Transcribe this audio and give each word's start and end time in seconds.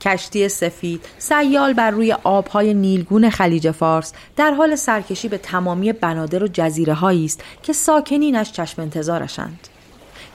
کشتی 0.00 0.48
سفید 0.48 1.04
سیال 1.18 1.72
بر 1.72 1.90
روی 1.90 2.12
آبهای 2.12 2.74
نیلگون 2.74 3.30
خلیج 3.30 3.70
فارس 3.70 4.12
در 4.36 4.50
حال 4.50 4.76
سرکشی 4.76 5.28
به 5.28 5.38
تمامی 5.38 5.92
بنادر 5.92 6.44
و 6.44 6.48
جزیره 6.52 7.04
است 7.04 7.40
که 7.62 7.72
ساکنینش 7.72 8.52
چشم 8.52 8.82
انتظارشند. 8.82 9.68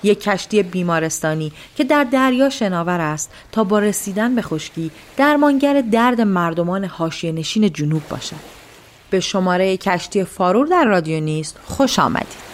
یک 0.04 0.24
کشتی 0.24 0.64
بیمارستانی 0.64 1.52
که 1.76 1.84
در 1.84 2.04
دریا 2.04 2.50
شناور 2.50 3.02
است 3.02 3.32
تا 3.52 3.64
با 3.64 3.80
رسیدن 3.80 4.36
به 4.36 4.42
خشکی 4.42 4.92
درمانگر 5.18 5.82
درد 5.82 6.22
مردمان 6.22 6.86
حاشیه 6.86 7.32
نشین 7.32 7.70
جنوب 7.74 8.02
باشد. 8.10 8.62
به 9.10 9.20
شماره 9.20 9.78
کشتی 9.78 10.24
فارور 10.24 10.68
در 10.68 10.86
رادیو 10.86 11.20
نیست 11.20 11.58
خوش 11.66 12.00
آمدید. 12.00 12.51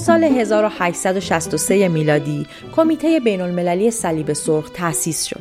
سال 0.00 0.24
1863 0.24 1.88
میلادی 1.88 2.46
کمیته 2.76 3.20
بین 3.20 3.40
المللی 3.40 3.90
صلیب 3.90 4.32
سرخ 4.32 4.70
تأسیس 4.70 5.24
شد. 5.24 5.40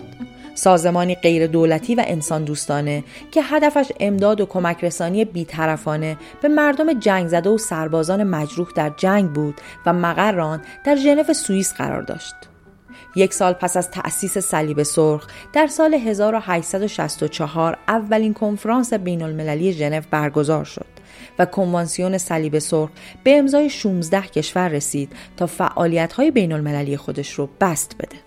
سازمانی 0.56 1.16
غیر 1.16 1.48
دولتی 1.48 1.96
و 1.96 2.04
انسان 2.08 2.44
دوستانه 2.44 3.04
که 3.32 3.42
هدفش 3.44 3.92
امداد 4.00 4.42
و 4.42 4.46
کمک 4.46 4.84
رسانی 4.84 5.26
بیطرفانه 5.26 6.18
به 6.42 6.48
مردم 6.48 6.94
جنگ 6.94 7.28
زده 7.28 7.50
و 7.50 7.58
سربازان 7.58 8.24
مجروح 8.24 8.68
در 8.76 8.92
جنگ 8.98 9.30
بود 9.30 9.62
و 9.86 9.94
مقران 9.94 10.62
در 10.86 10.96
ژنو 10.96 11.34
سوئیس 11.34 11.74
قرار 11.74 12.02
داشت. 12.02 12.36
یک 13.16 13.34
سال 13.34 13.54
پس 13.54 13.78
از 13.78 13.92
تأسیس 13.92 14.38
صلیب 14.38 14.84
سرخ 14.84 15.28
در 15.54 15.68
سال 15.68 15.94
1864 15.94 17.78
اولین 17.88 18.34
کنفرانس 18.34 18.94
بین 18.94 19.22
المللی 19.22 19.74
ژنو 19.74 20.02
برگزار 20.12 20.64
شد. 20.64 20.99
و 21.40 21.46
کنوانسیون 21.46 22.18
صلیب 22.18 22.60
سرخ 22.60 22.90
به 23.24 23.38
امضای 23.38 23.70
16 23.70 24.22
کشور 24.22 24.68
رسید 24.68 25.14
تا 25.38 25.48
فعالیت 25.48 26.14
های 26.14 26.32
بین 26.32 26.52
المللی 26.52 26.98
خودش 26.98 27.32
رو 27.32 27.50
بست 27.62 27.96
بده. 28.00 28.18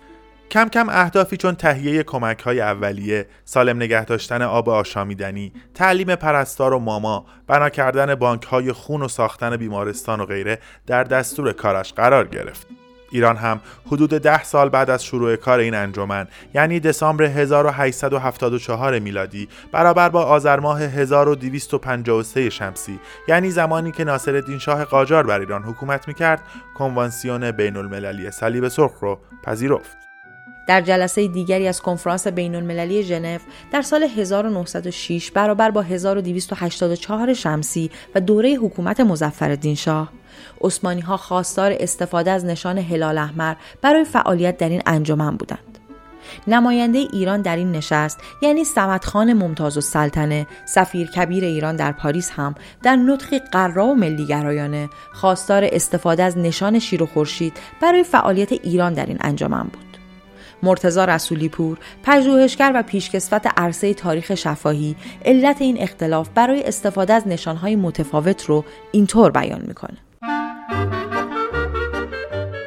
کم 0.51 0.69
کم 0.69 0.89
اهدافی 0.89 1.37
چون 1.37 1.55
تهیه 1.55 2.03
کمک 2.03 2.39
های 2.39 2.61
اولیه، 2.61 3.25
سالم 3.45 3.77
نگه 3.77 4.05
داشتن 4.05 4.41
آب 4.41 4.69
آشامیدنی، 4.69 5.53
تعلیم 5.73 6.15
پرستار 6.15 6.73
و 6.73 6.79
ماما، 6.79 7.25
بنا 7.47 7.69
کردن 7.69 8.15
بانک 8.15 8.43
های 8.43 8.71
خون 8.71 9.01
و 9.01 9.07
ساختن 9.07 9.57
بیمارستان 9.57 10.19
و 10.19 10.25
غیره 10.25 10.59
در 10.87 11.03
دستور 11.03 11.53
کارش 11.53 11.93
قرار 11.93 12.27
گرفت. 12.27 12.82
ایران 13.13 13.37
هم 13.37 13.61
حدود 13.85 14.09
ده 14.09 14.43
سال 14.43 14.69
بعد 14.69 14.89
از 14.89 15.03
شروع 15.03 15.35
کار 15.35 15.59
این 15.59 15.73
انجمن 15.73 16.27
یعنی 16.53 16.79
دسامبر 16.79 17.23
1874 17.23 18.99
میلادی 18.99 19.47
برابر 19.71 20.09
با 20.09 20.23
آذر 20.23 20.59
ماه 20.59 20.81
1253 20.81 22.49
شمسی 22.49 22.99
یعنی 23.27 23.51
زمانی 23.51 23.91
که 23.91 24.03
ناصرالدین 24.03 24.59
شاه 24.59 24.85
قاجار 24.85 25.27
بر 25.27 25.39
ایران 25.39 25.63
حکومت 25.63 26.07
می‌کرد 26.07 26.41
کنوانسیون 26.77 27.51
بین 27.51 27.77
المللی 27.77 28.31
صلیب 28.31 28.67
سرخ 28.67 28.99
رو 29.01 29.19
پذیرفت. 29.43 29.97
در 30.67 30.81
جلسه 30.81 31.27
دیگری 31.27 31.67
از 31.67 31.81
کنفرانس 31.81 32.27
بین 32.27 32.55
المللی 32.55 33.03
ژنو 33.03 33.37
در 33.71 33.81
سال 33.81 34.03
1906 34.03 35.31
برابر 35.31 35.71
با 35.71 35.81
1284 35.81 37.33
شمسی 37.33 37.91
و 38.15 38.19
دوره 38.19 38.53
حکومت 38.53 38.99
مظفرالدین 38.99 39.75
شاه. 39.75 40.09
عثمانی 40.61 41.01
ها 41.01 41.17
خواستار 41.17 41.75
استفاده 41.79 42.31
از 42.31 42.45
نشان 42.45 42.77
هلال 42.77 43.17
احمر 43.17 43.55
برای 43.81 44.03
فعالیت 44.03 44.57
در 44.57 44.69
این 44.69 44.81
انجمن 44.85 45.37
بودند. 45.37 45.73
نماینده 46.47 46.99
ایران 46.99 47.41
در 47.41 47.55
این 47.55 47.71
نشست 47.71 48.19
یعنی 48.41 48.63
خان 49.03 49.33
ممتاز 49.33 49.77
و 49.77 49.81
سلطنه 49.81 50.47
سفیر 50.65 51.07
کبیر 51.07 51.43
ایران 51.43 51.75
در 51.75 51.91
پاریس 51.91 52.31
هم 52.31 52.55
در 52.83 52.95
نطقی 52.95 53.39
قرا 53.39 53.85
و 53.85 53.95
ملیگرایانه 53.95 54.89
خواستار 55.13 55.63
استفاده 55.71 56.23
از 56.23 56.37
نشان 56.37 56.79
شیر 56.79 57.03
و 57.03 57.05
خورشید 57.05 57.57
برای 57.81 58.03
فعالیت 58.03 58.51
ایران 58.51 58.93
در 58.93 59.05
این 59.05 59.17
انجمن 59.21 59.63
بود. 59.63 59.97
مرتزا 60.63 61.05
رسولی 61.05 61.49
پور 61.49 61.77
پژوهشگر 62.03 62.71
و 62.75 62.83
پیشکسوت 62.83 63.47
عرصه 63.57 63.93
تاریخ 63.93 64.35
شفاهی 64.35 64.95
علت 65.25 65.61
این 65.61 65.81
اختلاف 65.81 66.29
برای 66.35 66.63
استفاده 66.63 67.13
از 67.13 67.27
نشانهای 67.27 67.75
متفاوت 67.75 68.45
رو 68.45 68.65
اینطور 68.91 69.31
بیان 69.31 69.61
می‌کنه 69.67 69.97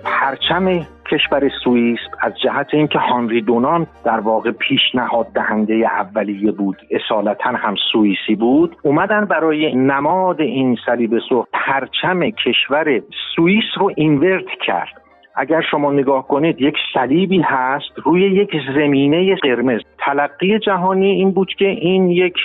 پرچم 0.05 0.87
کشور 1.11 1.51
سوئیس 1.65 1.99
از 2.21 2.33
جهت 2.43 2.67
اینکه 2.73 2.99
هانری 2.99 3.43
دونان 3.43 3.87
در 4.05 4.21
واقع 4.21 4.51
پیشنهاد 4.51 5.27
دهنده 5.35 5.75
اولیه 5.75 6.53
بود 6.53 6.77
اصالتا 6.91 7.51
هم 7.51 7.75
سوئیسی 7.93 8.35
بود 8.35 8.77
اومدن 8.83 9.25
برای 9.25 9.75
نماد 9.75 10.41
این 10.41 10.77
صلیب 10.87 11.19
سرخ 11.29 11.47
پرچم 11.53 12.31
کشور 12.31 13.03
سوئیس 13.37 13.65
رو 13.77 13.93
اینورت 13.97 14.47
کرد. 14.67 15.03
اگر 15.37 15.63
شما 15.71 15.93
نگاه 15.93 16.29
کنید 16.29 16.61
یک 16.61 16.77
صلیبی 16.95 17.41
هست 17.41 17.99
روی 18.05 18.23
یک 18.23 18.51
زمینه 18.75 19.35
قرمز. 19.35 19.81
تلقی 19.99 20.59
جهانی 20.59 21.11
این 21.11 21.31
بود 21.31 21.55
که 21.59 21.69
این 21.69 22.11
یک 22.11 22.37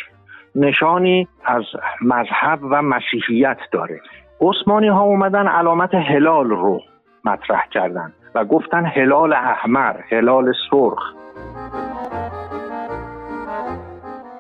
نشانی 0.55 1.27
از 1.45 1.63
مذهب 2.01 2.59
و 2.63 2.81
مسیحیت 2.81 3.57
داره. 3.71 3.99
عثمانی 4.41 4.87
ها 4.87 5.01
اومدن 5.01 5.47
علامت 5.47 5.93
هلال 5.93 6.49
رو 6.49 6.81
مطرح 7.25 7.67
کردن 7.71 8.13
و 8.35 8.45
گفتن 8.45 8.85
هلال 8.85 9.33
احمر 9.33 9.95
هلال 10.11 10.53
سرخ. 10.69 11.13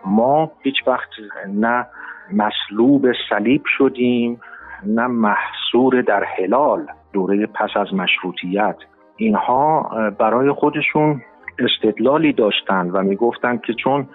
ما 0.05 0.51
هیچ 0.61 0.75
وقت 0.87 1.09
نه 1.47 1.85
مسلوب 2.33 3.05
صلیب 3.29 3.61
شدیم 3.77 4.41
نه 4.85 5.07
محصور 5.07 6.01
در 6.01 6.23
هلال 6.23 6.87
دوره 7.13 7.45
پس 7.45 7.69
از 7.75 7.93
مشروطیت. 7.93 8.75
اینها 9.17 9.89
برای 10.19 10.51
خودشون 10.51 11.21
استدلالی 11.59 12.33
داشتند 12.33 12.95
و 12.95 13.01
می‌گفتند 13.01 13.61
که 13.61 13.73
چون 13.73 14.07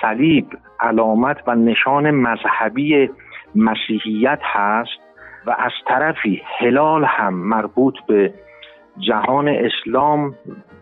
صلیب 0.00 0.46
علامت 0.80 1.36
و 1.46 1.54
نشان 1.54 2.10
مذهبی 2.10 3.10
مسیحیت 3.54 4.40
هست 4.42 5.09
و 5.46 5.50
از 5.58 5.72
طرفی 5.86 6.42
هلال 6.58 7.04
هم 7.04 7.34
مربوط 7.34 7.94
به 8.08 8.34
جهان 8.98 9.48
اسلام 9.48 10.34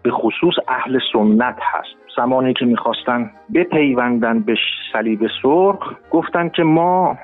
به 0.02 0.10
خصوص 0.10 0.54
اهل 0.68 0.98
سنت 1.12 1.58
هست. 1.62 1.98
زمانی 2.16 2.54
که 2.54 2.64
می‌خواستن 2.64 3.30
بپیوندن 3.54 4.40
به 4.40 4.56
صلیب 4.92 5.26
سرخ 5.42 5.94
گفتن 6.10 6.48
که 6.48 6.62
ما 6.62 7.18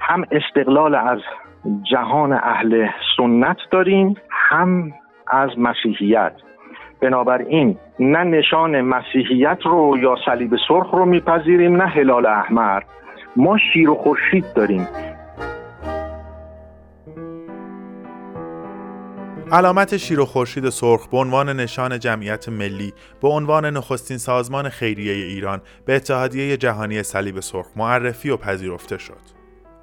هم 0.00 0.24
استقلال 0.30 0.94
از 0.94 1.18
جهان 1.90 2.32
اهل 2.32 2.86
سنت 3.16 3.56
داریم 3.70 4.14
هم 4.30 4.92
از 5.28 5.50
مسیحیت. 5.58 6.32
بنابراین 7.02 7.76
نه 8.00 8.24
نشان 8.24 8.80
مسیحیت 8.80 9.58
رو 9.64 9.98
یا 9.98 10.16
صلیب 10.24 10.56
سرخ 10.68 10.90
رو 10.90 11.04
میپذیریم 11.04 11.76
نه 11.76 11.86
هلال 11.86 12.26
احمر 12.26 12.82
ما 13.36 13.58
شیر 13.58 13.90
و 13.90 13.94
خورشید 13.94 14.44
داریم. 14.56 14.86
علامت 19.52 19.96
شیر 19.96 20.20
و 20.20 20.26
خورشید 20.26 20.68
سرخ 20.68 21.06
به 21.06 21.16
عنوان 21.16 21.60
نشان 21.60 21.98
جمعیت 21.98 22.48
ملی 22.48 22.92
به 23.22 23.28
عنوان 23.28 23.66
نخستین 23.66 24.18
سازمان 24.18 24.68
خیریه 24.68 25.12
ایران 25.12 25.62
به 25.84 25.96
اتحادیه 25.96 26.56
جهانی 26.56 27.02
صلیب 27.02 27.40
سرخ 27.40 27.66
معرفی 27.76 28.30
و 28.30 28.36
پذیرفته 28.36 28.98
شد. 28.98 29.20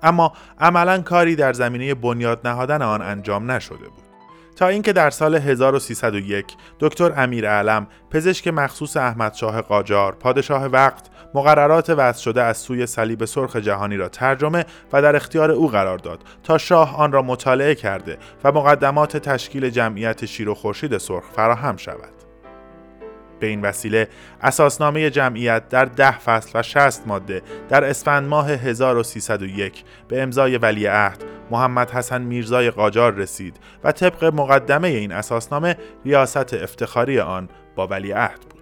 اما 0.01 0.33
عملا 0.59 1.01
کاری 1.01 1.35
در 1.35 1.53
زمینه 1.53 1.93
بنیاد 1.93 2.47
نهادن 2.47 2.81
آن 2.81 3.01
انجام 3.01 3.51
نشده 3.51 3.89
بود 3.89 4.12
تا 4.55 4.67
اینکه 4.67 4.93
در 4.93 5.09
سال 5.09 5.35
1301 5.35 6.45
دکتر 6.79 7.13
امیر 7.17 7.49
علم 7.49 7.87
پزشک 8.11 8.47
مخصوص 8.47 8.97
احمد 8.97 9.33
شاه 9.33 9.61
قاجار 9.61 10.15
پادشاه 10.15 10.65
وقت 10.65 11.09
مقررات 11.33 11.89
وضع 11.89 12.21
شده 12.21 12.41
از 12.41 12.57
سوی 12.57 12.85
صلیب 12.85 13.25
سرخ 13.25 13.55
جهانی 13.55 13.97
را 13.97 14.09
ترجمه 14.09 14.65
و 14.93 15.01
در 15.01 15.15
اختیار 15.15 15.51
او 15.51 15.67
قرار 15.67 15.97
داد 15.97 16.19
تا 16.43 16.57
شاه 16.57 16.97
آن 16.97 17.11
را 17.11 17.21
مطالعه 17.21 17.75
کرده 17.75 18.17
و 18.43 18.51
مقدمات 18.51 19.17
تشکیل 19.17 19.69
جمعیت 19.69 20.25
شیر 20.25 20.49
و 20.49 20.55
خورشید 20.55 20.97
سرخ 20.97 21.23
فراهم 21.35 21.77
شود. 21.77 22.22
به 23.43 23.49
این 23.49 23.61
وسیله 23.61 24.07
اساسنامه 24.41 25.09
جمعیت 25.09 25.69
در 25.69 25.85
ده 25.85 26.19
فصل 26.19 26.59
و 26.59 26.63
60 26.63 27.07
ماده 27.07 27.41
در 27.69 27.83
اسفند 27.83 28.27
ماه 28.27 28.49
1301 28.49 29.83
به 30.07 30.21
امضای 30.21 30.57
ولیعهد 30.57 31.23
محمد 31.51 31.91
حسن 31.91 32.21
میرزای 32.21 32.71
قاجار 32.71 33.13
رسید 33.13 33.59
و 33.83 33.91
طبق 33.91 34.23
مقدمه 34.23 34.87
این 34.87 35.11
اساسنامه 35.11 35.77
ریاست 36.05 36.53
افتخاری 36.53 37.19
آن 37.19 37.49
با 37.75 37.87
ولیعهد 37.87 38.39
بود. 38.39 38.52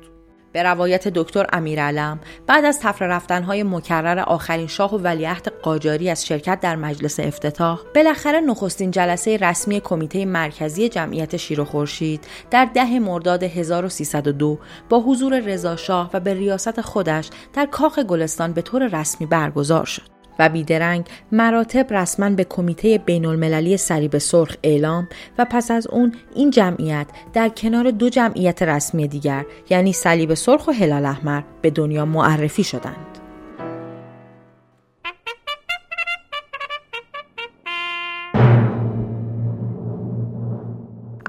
به 0.53 0.63
روایت 0.63 1.07
دکتر 1.07 1.45
امیرعلم. 1.53 2.19
بعد 2.48 2.65
از 2.65 2.80
تفره 2.80 3.07
رفتنهای 3.07 3.63
مکرر 3.63 4.19
آخرین 4.19 4.68
شاه 4.68 4.95
و 4.95 4.98
ولیعهد 4.98 5.48
قاجاری 5.62 6.09
از 6.09 6.25
شرکت 6.25 6.59
در 6.59 6.75
مجلس 6.75 7.19
افتتاح 7.19 7.80
بالاخره 7.95 8.39
نخستین 8.39 8.92
جلسه 8.92 9.38
رسمی 9.38 9.80
کمیته 9.80 10.25
مرکزی 10.25 10.89
جمعیت 10.89 11.38
شیر 11.38 11.62
و 11.62 11.65
خورشید 11.65 12.27
در 12.51 12.65
ده 12.65 13.00
مرداد 13.00 13.44
1302 13.44 14.59
با 14.89 15.00
حضور 15.00 15.39
رضا 15.39 15.75
شاه 15.75 16.09
و 16.13 16.19
به 16.19 16.33
ریاست 16.33 16.81
خودش 16.81 17.30
در 17.53 17.65
کاخ 17.65 18.00
گلستان 18.00 18.53
به 18.53 18.62
طور 18.62 18.88
رسمی 18.88 19.27
برگزار 19.27 19.86
شد. 19.86 20.20
و 20.39 20.49
بیدرنگ 20.49 21.05
مراتب 21.31 21.93
رسما 21.93 22.29
به 22.29 22.43
کمیته 22.43 22.97
بین 22.97 23.25
المللی 23.25 23.77
صلیب 23.77 24.17
سرخ 24.17 24.55
اعلام 24.63 25.07
و 25.37 25.45
پس 25.45 25.71
از 25.71 25.87
اون 25.87 26.13
این 26.35 26.51
جمعیت 26.51 27.07
در 27.33 27.49
کنار 27.49 27.91
دو 27.91 28.09
جمعیت 28.09 28.61
رسمی 28.61 29.07
دیگر 29.07 29.45
یعنی 29.69 29.93
صلیب 29.93 30.33
سرخ 30.33 30.67
و 30.67 30.71
هلال 30.71 31.05
احمر 31.05 31.41
به 31.61 31.69
دنیا 31.69 32.05
معرفی 32.05 32.63
شدند. 32.63 33.11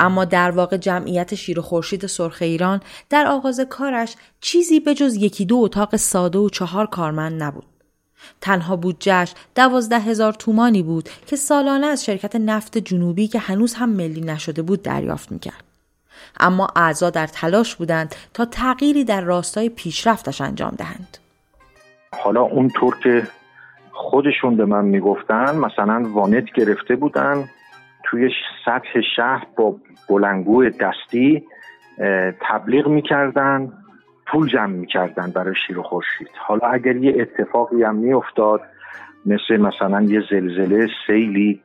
اما 0.03 0.25
در 0.25 0.51
واقع 0.51 0.77
جمعیت 0.77 1.35
شیر 1.35 1.59
و 1.59 1.63
خورشید 1.63 2.07
سرخ 2.07 2.39
ایران 2.41 2.81
در 3.11 3.27
آغاز 3.27 3.61
کارش 3.61 4.15
چیزی 4.41 4.81
به 4.81 4.95
جز 4.95 5.17
یکی 5.17 5.45
دو 5.45 5.57
اتاق 5.57 5.97
ساده 5.97 6.39
و 6.39 6.49
چهار 6.49 6.87
کارمند 6.87 7.43
نبود. 7.43 7.72
تنها 8.41 8.77
بودجهش 8.77 9.35
دوازده 9.55 9.99
هزار 9.99 10.33
تومانی 10.33 10.83
بود 10.83 11.09
که 11.27 11.37
سالانه 11.37 11.87
از 11.87 12.05
شرکت 12.05 12.37
نفت 12.37 12.79
جنوبی 12.79 13.29
که 13.29 13.39
هنوز 13.39 13.75
هم 13.75 13.89
ملی 13.89 14.21
نشده 14.21 14.63
بود 14.63 14.83
دریافت 14.83 15.33
می‌کرد. 15.33 15.65
اما 16.41 16.69
اعضا 16.77 17.11
در 17.11 17.27
تلاش 17.27 17.77
بودند 17.77 18.15
تا 18.35 18.45
تغییری 18.45 19.05
در 19.05 19.21
راستای 19.21 19.69
پیشرفتش 19.69 20.41
انجام 20.41 20.75
دهند. 20.79 21.19
حالا 22.13 22.43
اونطور 22.43 22.97
که 23.03 23.27
خودشون 23.93 24.57
به 24.57 24.65
من 24.65 24.85
می‌گفتن 24.85 25.57
مثلا 25.57 26.09
وانت 26.13 26.45
گرفته 26.55 26.97
بودن 26.97 27.49
توی 28.05 28.31
سطح 28.65 29.01
شهر 29.17 29.47
با 29.57 29.77
بلنگو 30.09 30.69
دستی 30.69 31.43
تبلیغ 32.41 32.89
می‌کردن 32.89 33.73
پول 34.27 34.49
جمع 34.49 34.67
می‌کردن 34.73 35.31
برای 35.31 35.55
شیر 35.67 35.79
و 35.79 35.83
خورشید. 35.83 36.31
حالا 36.39 36.67
اگر 36.69 36.97
یه 36.97 37.23
اتفاقی 37.23 37.83
هم 37.83 37.95
میافتاد 37.95 38.61
مثل 39.27 39.57
مثلا 39.57 40.03
یه 40.03 40.23
زلزله 40.31 40.89
سیلی 41.07 41.61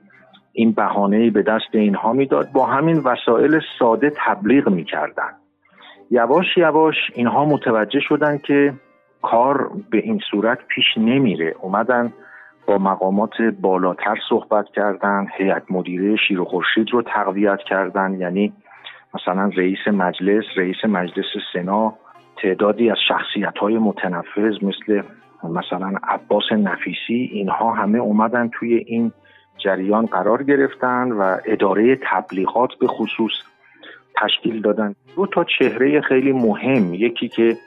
این 0.53 0.71
بهانه 0.71 1.29
به 1.29 1.41
دست 1.41 1.69
اینها 1.71 2.13
می‌داد 2.13 2.51
با 2.51 2.65
همین 2.65 2.97
وسایل 2.97 3.59
ساده 3.79 4.11
تبلیغ 4.25 4.69
می‌کردن. 4.69 5.29
یواش 6.11 6.57
یواش 6.57 6.95
اینها 7.13 7.45
متوجه 7.45 7.99
شدن 7.99 8.37
که 8.37 8.73
کار 9.21 9.71
به 9.89 9.97
این 9.97 10.19
صورت 10.31 10.59
پیش 10.67 10.85
نمیره. 10.97 11.55
اومدن 11.61 12.13
با 12.67 12.77
مقامات 12.77 13.41
بالاتر 13.61 14.15
صحبت 14.29 14.65
کردن 14.75 15.27
هیئت 15.37 15.63
مدیره 15.69 16.15
شیر 16.15 16.41
و 16.41 16.45
خورشید 16.45 16.89
رو 16.91 17.01
تقویت 17.01 17.59
کردن 17.69 18.13
یعنی 18.19 18.53
مثلا 19.13 19.51
رئیس 19.55 19.87
مجلس 19.87 20.43
رئیس 20.55 20.85
مجلس 20.85 21.25
سنا 21.53 21.93
تعدادی 22.41 22.89
از 22.89 22.97
شخصیت 23.07 23.57
های 23.57 23.77
متنفذ 23.77 24.53
مثل 24.61 25.01
مثلا 25.43 25.93
عباس 26.03 26.51
نفیسی 26.51 27.29
اینها 27.31 27.73
همه 27.73 27.99
اومدن 27.99 28.49
توی 28.53 28.75
این 28.75 29.11
جریان 29.57 30.05
قرار 30.05 30.43
گرفتن 30.43 31.11
و 31.11 31.37
اداره 31.45 31.99
تبلیغات 32.11 32.69
به 32.79 32.87
خصوص 32.87 33.31
تشکیل 34.21 34.61
دادن. 34.61 34.95
دو 35.15 35.25
تا 35.25 35.43
چهره 35.59 36.01
خیلی 36.01 36.31
مهم 36.31 36.93
یکی 36.93 37.27
که 37.27 37.57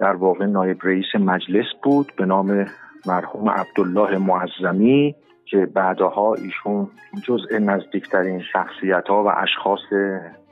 در 0.00 0.14
واقع 0.14 0.46
نایب 0.46 0.78
رئیس 0.82 1.14
مجلس 1.20 1.66
بود 1.82 2.12
به 2.16 2.26
نام 2.26 2.66
مرحوم 3.06 3.50
عبدالله 3.50 4.18
معظمی 4.18 5.14
که 5.44 5.66
بعدها 5.66 6.34
ایشون 6.34 6.90
جزء 7.24 7.58
نزدیکترین 7.58 8.42
شخصیت 8.52 9.08
ها 9.08 9.24
و 9.24 9.28
اشخاص 9.36 9.80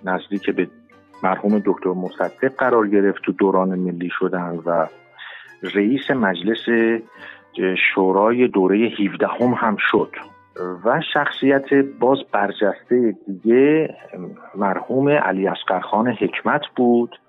نزدیک 0.04 0.50
به 0.50 0.68
مرحوم 1.24 1.62
دکتر 1.64 1.90
مصدق 1.90 2.56
قرار 2.58 2.88
گرفت 2.88 3.22
تو 3.22 3.32
دوران 3.32 3.68
ملی 3.68 4.10
شدن 4.18 4.60
و 4.66 4.86
رئیس 5.62 6.10
مجلس 6.10 6.92
شورای 7.94 8.48
دوره 8.48 8.76
17 8.76 9.26
هم, 9.26 9.54
هم 9.56 9.76
شد 9.90 10.10
و 10.84 11.00
شخصیت 11.12 11.74
باز 11.74 12.18
برجسته 12.32 13.14
دیگه 13.26 13.94
مرحوم 14.54 15.08
علی 15.08 15.48
اسقرخان 15.48 16.08
حکمت 16.08 16.62
بود 16.76 17.20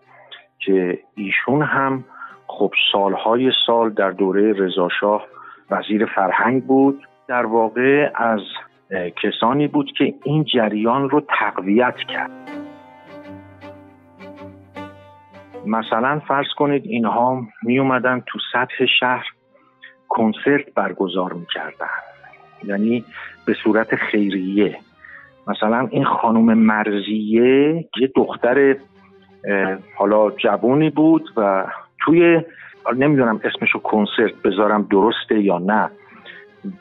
که 0.60 1.00
ایشون 1.16 1.62
هم 1.62 2.04
خب 2.48 2.72
سالهای 2.92 3.52
سال 3.68 3.90
در 3.90 4.12
دوره 4.12 4.54
رضاشاه 4.54 5.26
وزیر 5.72 6.06
فرهنگ 6.06 6.64
بود. 6.64 7.08
در 7.28 7.46
واقع 7.46 8.12
از 8.16 8.40
کسانی 9.24 9.68
بود 9.68 9.92
که 9.98 10.14
این 10.24 10.44
جریان 10.44 11.10
رو 11.10 11.22
تقویت 11.40 11.96
کرد. 12.14 12.65
مثلا 15.66 16.22
فرض 16.28 16.48
کنید 16.58 16.86
اینها 16.86 17.48
می 17.64 17.80
اومدن 17.80 18.24
تو 18.28 18.40
سطح 18.54 18.86
شهر 19.00 19.26
کنسرت 20.10 20.74
برگزار 20.76 21.34
می‌کردن. 21.34 21.88
یعنی 22.64 23.04
به 23.46 23.54
صورت 23.64 23.96
خیریه. 23.96 24.78
مثلا 25.48 25.88
این 25.92 26.06
خانم 26.06 26.54
مرزیه 26.54 27.86
یه 28.02 28.12
دختر 28.16 28.76
حالا 29.96 30.32
جوونی 30.32 30.90
بود 30.90 31.30
و 31.38 31.66
توی 32.00 32.42
نمی‌دونم 32.96 33.42
اسمشو 33.44 33.80
کنسرت 33.80 34.42
بذارم 34.44 34.88
درسته 34.92 35.40
یا 35.40 35.58
نه. 35.58 35.90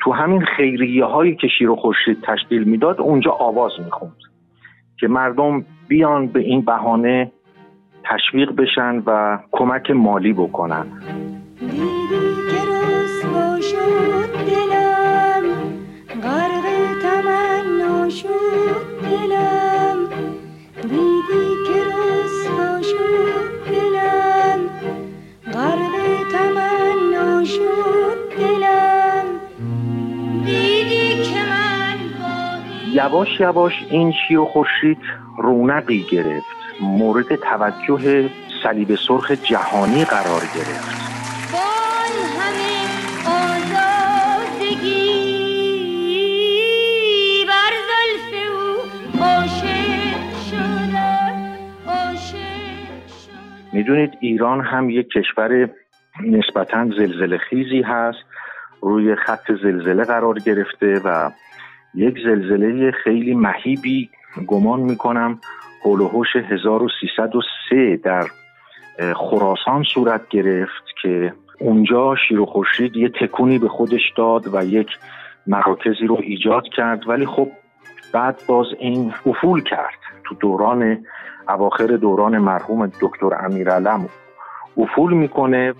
تو 0.00 0.12
همین 0.12 0.44
خیریه 0.44 1.04
هایی 1.04 1.36
که 1.36 1.48
شیر 1.48 1.70
و 1.70 1.76
خورشید 1.76 2.22
تشکیل 2.22 2.64
می‌داد 2.64 3.00
اونجا 3.00 3.30
آواز 3.30 3.72
می‌خوند 3.84 4.16
که 5.00 5.08
مردم 5.08 5.64
بیان 5.88 6.26
به 6.26 6.40
این 6.40 6.60
بهانه 6.60 7.32
تشویق 8.04 8.52
بشن 8.52 9.02
و 9.06 9.38
کمک 9.52 9.90
مالی 9.90 10.32
بکنن. 10.32 10.86
یواش 32.94 33.40
یواش 33.40 33.72
این 33.90 34.12
شیر 34.12 34.38
و 34.38 34.44
خورشید 34.44 34.98
رونقی 35.38 36.06
گرفت. 36.10 36.63
مورد 36.80 37.36
توجه 37.36 38.30
صلیب 38.62 38.94
سرخ 38.94 39.30
جهانی 39.30 40.04
قرار 40.04 40.42
گرفت. 40.54 41.04
می‌دونید 53.72 54.10
ایران 54.20 54.60
هم 54.60 54.90
یک 54.90 55.08
کشور 55.08 55.68
نسبتا 56.20 56.90
زلزله 56.96 57.38
خیزی 57.38 57.82
هست 57.82 58.18
روی 58.82 59.14
خط 59.14 59.52
زلزله 59.62 60.04
قرار 60.04 60.38
گرفته 60.38 61.00
و 61.04 61.30
یک 61.94 62.14
زلزله 62.24 62.90
خیلی 63.04 63.34
مهیبی 63.34 64.10
گمان 64.46 64.80
می‌کنم. 64.80 65.38
و 65.84 65.90
1303 66.36 67.96
در 67.96 68.26
خراسان 69.14 69.82
صورت 69.94 70.28
گرفت 70.28 70.84
که 71.02 71.34
اونجا 71.60 72.14
شیر 72.28 72.40
و 72.40 72.46
یه 72.96 73.08
تکونی 73.08 73.58
به 73.58 73.68
خودش 73.68 74.12
داد 74.16 74.54
و 74.54 74.64
یک 74.64 74.88
مراکزی 75.46 76.06
رو 76.08 76.18
ایجاد 76.22 76.62
کرد. 76.76 77.08
ولی 77.08 77.26
خب 77.26 77.48
بعد 78.12 78.40
باز 78.48 78.66
این 78.78 79.12
افول 79.26 79.62
کرد 79.62 79.98
تو 80.24 80.34
دوران 80.34 81.04
اواخر 81.48 81.86
دوران 81.86 82.38
مرحوم 82.38 82.86
دکتر 82.86 83.44
امیرعلم. 83.44 84.08
افول 84.76 85.12
می‌کنه 85.12 85.74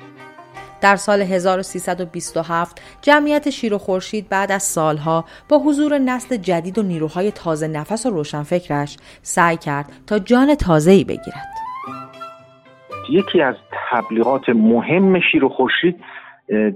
در 0.85 0.97
سال 0.97 1.23
1327 1.23 2.99
جمعیت 3.03 3.51
شیر 3.51 3.75
و 3.75 3.79
خورشید 3.79 4.29
بعد 4.29 4.53
از 4.53 4.63
سالها 4.63 5.25
با 5.49 5.59
حضور 5.59 5.99
نسل 5.99 6.37
جدید 6.37 6.79
و 6.79 6.83
نیروهای 6.83 7.31
تازه 7.31 7.69
نفس 7.69 8.07
و 8.07 8.11
روشنفکرش 8.11 8.97
سعی 9.23 9.57
کرد 9.57 9.93
تا 10.07 10.19
جان 10.19 10.55
تازه‌ای 10.55 11.05
بگیرد. 11.05 11.55
یکی 13.11 13.43
از 13.43 13.55
تبلیغات 13.91 14.49
مهم 14.49 15.21
شیر 15.21 15.45
و 15.45 15.49
خورشید 15.49 15.97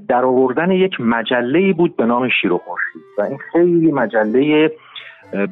در 0.09 0.25
آوردن 0.25 0.71
یک 0.71 1.01
مجله 1.01 1.73
بود 1.73 1.97
به 1.97 2.07
نام 2.07 2.29
شیر 2.29 2.53
و 2.53 2.59
خورشید 2.59 3.03
و 3.19 3.23
این 3.23 3.39
خیلی 3.53 3.93
مجله 3.93 4.71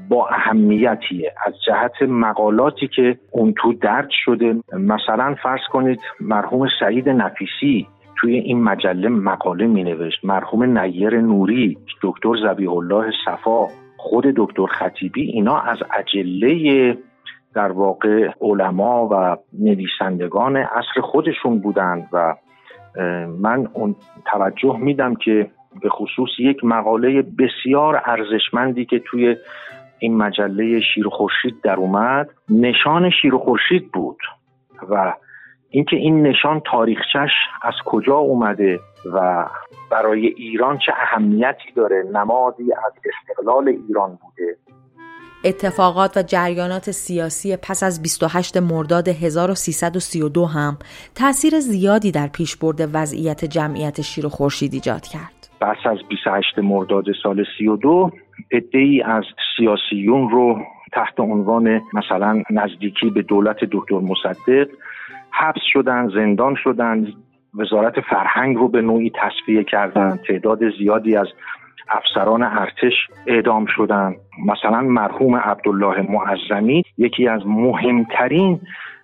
با 0.09 0.29
اهمیتیه 0.29 1.33
از 1.47 1.55
جهت 1.67 2.03
مقالاتی 2.03 2.89
که 2.89 3.19
اون 3.31 3.55
تو 3.57 3.73
درد 3.73 4.09
شده 4.25 4.55
مثلا 4.73 5.37
فرض 5.43 5.61
کنید 5.73 6.01
مرحوم 6.21 6.69
سعید 6.81 7.09
نفیسی 7.09 7.87
توی 8.17 8.35
این 8.35 8.63
مجله 8.63 9.09
مقاله 9.09 9.67
می 9.67 9.85
نوشت 9.85 10.25
مرحوم 10.25 10.79
نیر 10.79 11.21
نوری 11.21 11.79
دکتر 12.03 12.35
زبیح 12.43 12.73
الله 12.73 13.13
صفا 13.25 13.67
خود 13.97 14.25
دکتر 14.37 14.67
خطیبی 14.67 15.23
اینا 15.23 15.61
از 15.61 15.79
اجله 15.99 16.99
در 17.55 17.73
واقع 17.73 18.31
علما 18.41 19.09
و 19.13 19.37
نویسندگان 19.59 20.57
عصر 20.57 21.01
خودشون 21.03 21.59
بودند 21.59 22.09
و 22.13 22.35
من 23.39 23.69
اون 23.73 23.97
توجه 24.33 24.77
میدم 24.77 25.15
که 25.15 25.51
به 25.83 25.89
خصوص 25.89 26.31
یک 26.39 26.65
مقاله 26.65 27.23
بسیار 27.23 28.03
ارزشمندی 28.05 28.85
که 28.85 28.99
توی 28.99 29.37
این 29.99 30.17
مجله 30.17 30.81
شیر 30.81 31.09
خورشید 31.09 31.61
در 31.63 31.75
اومد 31.75 32.31
نشان 32.51 33.11
شیر 33.11 33.37
خورشید 33.37 33.93
بود 33.93 34.19
و 34.91 35.13
اینکه 35.71 35.97
این 35.97 36.23
نشان 36.27 36.63
تاریخچش 36.71 37.31
از 37.63 37.75
کجا 37.85 38.17
اومده 38.17 38.81
و 39.13 39.47
برای 39.91 40.27
ایران 40.27 40.79
چه 40.79 40.93
اهمیتی 40.93 41.73
داره 41.77 42.03
نمادی 42.13 42.73
از 42.73 42.93
استقلال 43.05 43.69
ایران 43.69 44.19
بوده 44.23 44.57
اتفاقات 45.45 46.17
و 46.17 46.23
جریانات 46.23 46.91
سیاسی 46.91 47.57
پس 47.57 47.83
از 47.83 48.03
28 48.03 48.57
مرداد 48.57 49.09
1332 49.09 50.45
هم 50.45 50.79
تاثیر 51.15 51.61
زیادی 51.61 52.13
در 52.13 52.27
پیشبرد 52.27 52.91
وضعیت 52.93 53.45
جمعیت 53.45 54.01
شیر 54.01 54.27
و 54.27 54.29
خورشید 54.29 54.75
ایجاد 54.75 55.03
کرد. 55.03 55.49
پس 55.61 55.77
از 55.85 55.99
28 56.09 56.59
مرداد 56.59 57.05
سال 57.23 57.45
32 57.59 58.11
ای 58.73 59.03
از 59.03 59.25
سیاسیون 59.57 60.31
رو 60.31 60.59
تحت 60.93 61.21
عنوان 61.21 61.83
مثلا 61.93 62.43
نزدیکی 62.51 63.11
به 63.11 63.23
دولت 63.23 63.57
دکتر 63.73 63.99
مصدق 63.99 64.69
حبس 65.39 65.63
شدن 65.73 66.09
زندان 66.09 66.55
شدن 66.65 67.07
وزارت 67.55 68.01
فرهنگ 68.01 68.57
رو 68.57 68.69
به 68.69 68.83
نوعی 68.83 69.13
تصفیه 69.23 69.65
کردن 69.65 70.19
تعداد 70.29 70.59
زیادی 70.79 71.17
از 71.17 71.27
افسران 71.89 72.43
ارتش 72.43 72.93
اعدام 73.27 73.67
شدن. 73.69 74.15
مثلا 74.47 74.81
مرحوم 74.81 75.37
عبدالله 75.37 76.11
معظمی 76.11 76.83
یکی 76.99 77.29
از 77.29 77.41
مهمترین 77.47 78.61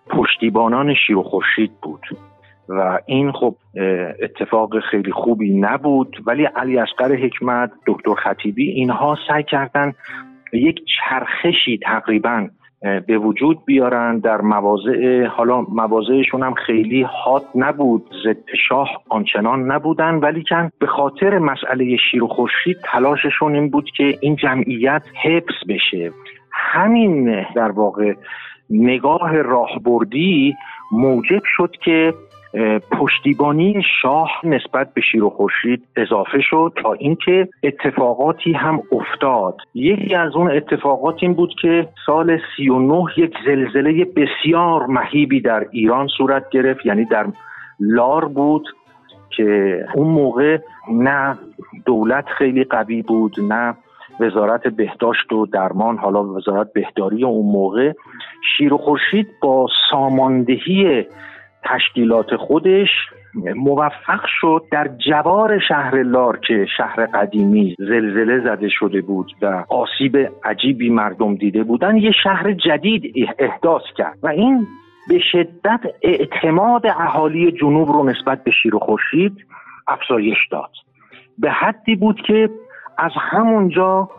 پشتیبانان 0.06 0.94
شیر 0.94 1.16
و 1.16 1.22
خورشید 1.22 1.72
بود. 1.82 2.06
و 2.68 2.98
این 3.06 3.32
خب 3.32 3.54
اتفاق 4.22 4.80
خیلی 4.80 5.12
خوبی 5.12 5.54
نبود. 5.54 6.16
ولی 6.26 6.44
علی 6.44 6.78
اصغر 6.78 7.14
حکمت 7.14 7.70
دکتر 7.86 8.14
خطیبی 8.14 8.70
اینها 8.70 9.18
سعی 9.28 9.42
کردن 9.42 9.92
یک 10.52 10.80
چرخشی 10.84 11.78
تقریبا 11.82 12.48
به 12.82 13.18
وجود 13.18 13.64
بیارن 13.64 14.18
در 14.18 14.40
مواضع 14.40 15.24
حالا 15.24 15.60
مواضعشون 15.60 16.42
هم 16.42 16.54
خیلی 16.54 17.02
حاد 17.02 17.44
نبود 17.54 18.10
ضد 18.24 18.54
شاه 18.68 18.88
آنچنان 19.08 19.70
نبودن 19.72 20.14
ولی 20.14 20.44
کن 20.48 20.70
به 20.78 20.86
خاطر 20.86 21.38
مسئله 21.38 21.96
شیر 22.10 22.24
و 22.24 22.28
خورشید 22.28 22.76
تلاششون 22.92 23.54
این 23.54 23.70
بود 23.70 23.90
که 23.96 24.18
این 24.20 24.36
جمعیت 24.36 25.02
حفظ 25.24 25.68
بشه. 25.68 26.10
همین 26.52 27.44
در 27.54 27.70
واقع 27.70 28.14
نگاه 28.70 29.42
راهبردی 29.42 30.54
موجب 30.92 31.42
شد 31.56 31.76
که 31.84 32.14
پشتیبانی 32.90 33.82
شاه 34.02 34.30
نسبت 34.44 34.94
به 34.94 35.00
شیر 35.00 35.24
و 35.24 35.30
خورشید 35.30 35.84
اضافه 35.96 36.40
شد 36.40 36.72
تا 36.82 36.92
اینکه 36.92 37.48
اتفاقاتی 37.62 38.52
هم 38.52 38.82
افتاد. 38.92 39.56
یکی 39.74 40.14
از 40.14 40.36
اون 40.36 40.50
اتفاقات 40.50 41.16
این 41.20 41.34
بود 41.34 41.54
که 41.62 41.88
سال 42.06 42.38
39 42.56 43.04
یک 43.16 43.34
زلزله 43.46 44.04
بسیار 44.04 44.86
مهیبی 44.86 45.40
در 45.40 45.66
ایران 45.70 46.06
صورت 46.06 46.50
گرفت 46.50 46.86
یعنی 46.86 47.04
در 47.04 47.26
لار 47.80 48.24
بود 48.24 48.68
که 49.36 49.80
اون 49.94 50.08
موقع 50.08 50.58
نه 50.90 51.38
دولت 51.86 52.24
خیلی 52.38 52.64
قوی 52.64 53.02
بود 53.02 53.34
نه 53.40 53.74
وزارت 54.20 54.68
بهداشت 54.68 55.32
و 55.32 55.46
درمان 55.46 55.98
حالا 55.98 56.24
وزارت 56.24 56.72
بهداری 56.72 57.24
اون 57.24 57.52
موقع. 57.52 57.92
شیر 58.56 58.74
و 58.74 58.78
خورشید 58.78 59.26
با 59.42 59.68
ساماندهی 59.90 61.04
تشکیلات 61.64 62.36
خودش 62.36 62.88
موفق 63.56 64.24
شد 64.40 64.64
در 64.70 64.88
جوار 65.08 65.58
شهر 65.68 66.02
لار 66.02 66.38
که 66.38 66.66
شهر 66.76 67.06
قدیمی 67.06 67.76
زلزله 67.78 68.40
زده 68.40 68.68
شده 68.68 69.00
بود 69.00 69.32
و 69.42 69.64
آسیب 69.68 70.30
عجیبی 70.44 70.90
مردم 70.90 71.34
دیده 71.34 71.62
بودن 71.62 71.96
یه 71.96 72.12
شهر 72.24 72.52
جدید 72.52 73.14
احداث 73.38 73.82
کرد 73.96 74.18
و 74.22 74.28
این 74.28 74.66
به 75.08 75.18
شدت 75.32 75.80
اعتماد 76.02 76.86
اهالی 76.86 77.52
جنوب 77.52 77.88
رو 77.88 78.04
نسبت 78.04 78.44
به 78.44 78.50
شیر 78.50 78.74
و 78.74 78.78
خورشید 78.78 79.46
افزایش 79.88 80.38
داد. 80.50 80.70
به 81.38 81.50
حدی 81.50 81.96
بود 81.96 82.22
که 82.26 82.50
از 82.98 83.12
همونجا 83.16 84.10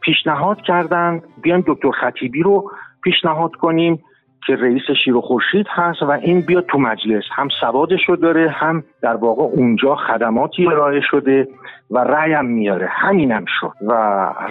پیشنهاد 0.00 0.60
کردند 0.60 1.22
بیان 1.42 1.64
دکتر 1.66 1.90
خطیبی 1.90 2.42
رو 2.42 2.70
پیشنهاد 3.02 3.54
کنیم. 3.54 4.02
که 4.46 4.56
رئیس 4.56 4.82
شیر 5.04 5.16
و 5.16 5.20
خورشید 5.20 5.66
هست 5.68 6.02
و 6.02 6.10
این 6.10 6.40
بیاد 6.40 6.66
تو 6.66 6.78
مجلس. 6.78 7.22
هم 7.32 7.48
سوادش 7.60 8.00
رو 8.08 8.16
داره 8.16 8.48
هم 8.50 8.84
در 9.02 9.14
واقع 9.14 9.42
اونجا 9.42 9.94
خدماتی 9.94 10.66
ارائه 10.66 11.00
شده 11.10 11.48
و 11.90 11.98
رأی 11.98 12.32
هم 12.32 12.46
میاره. 12.46 12.88
همینم 12.90 13.44
شد 13.60 13.72
و 13.86 13.92